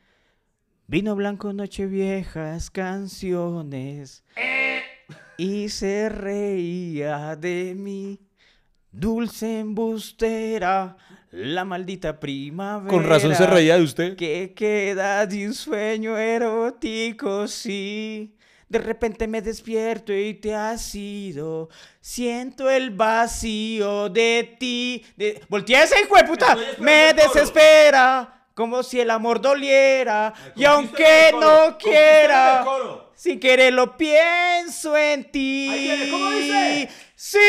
[0.87, 4.23] Vino blanco, noche viejas, canciones.
[5.37, 8.19] Y se reía de mí.
[8.91, 10.97] Dulce embustera,
[11.29, 12.89] la maldita primavera.
[12.89, 14.15] Con razón se reía de usted.
[14.15, 18.35] Que queda de un sueño erótico, sí.
[18.69, 21.69] De repente me despierto y te has ido.
[21.99, 25.03] Siento el vacío de ti.
[25.17, 25.41] De...
[25.49, 26.55] ¡Volteese, hijo de puta!
[26.77, 28.45] Me desespera.
[28.53, 30.33] Como si el amor doliera.
[30.55, 32.63] Y aunque no quiera.
[33.15, 35.69] Sin querer lo pienso en ti.
[35.71, 36.89] Ahí viene, ¿cómo dice?
[37.15, 37.39] Sí.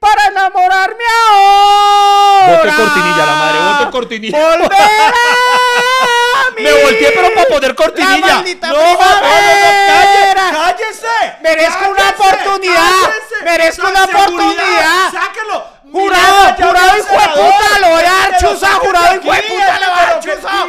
[0.00, 2.56] Para enamorarme ahora.
[2.56, 4.38] Bote cortinilla, la madre, bote cortinilla.
[4.38, 5.12] Volverá
[6.58, 8.26] Me volteé, pero para poner cortinilla.
[8.26, 10.50] La maldita No, primavera.
[10.52, 11.36] ¡Cállese!
[11.42, 13.10] Merezco una oportunidad.
[13.44, 15.12] Merezco una oportunidad.
[15.12, 15.76] ¡Sáquelo!
[15.92, 19.86] Jurado, jurado, hijo de puta, lo voy a dar chuza, jurado, hijo de puta, le
[19.86, 20.66] voy a dar chuza.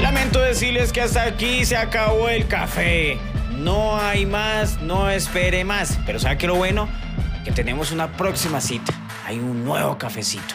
[0.00, 3.20] Lamento decirles que hasta aquí se acabó el café.
[3.50, 5.98] No hay más, no espere más.
[6.06, 6.88] Pero ¿sabe qué lo bueno?
[7.44, 8.92] Que tenemos una próxima cita.
[9.26, 10.54] Hay un nuevo cafecito.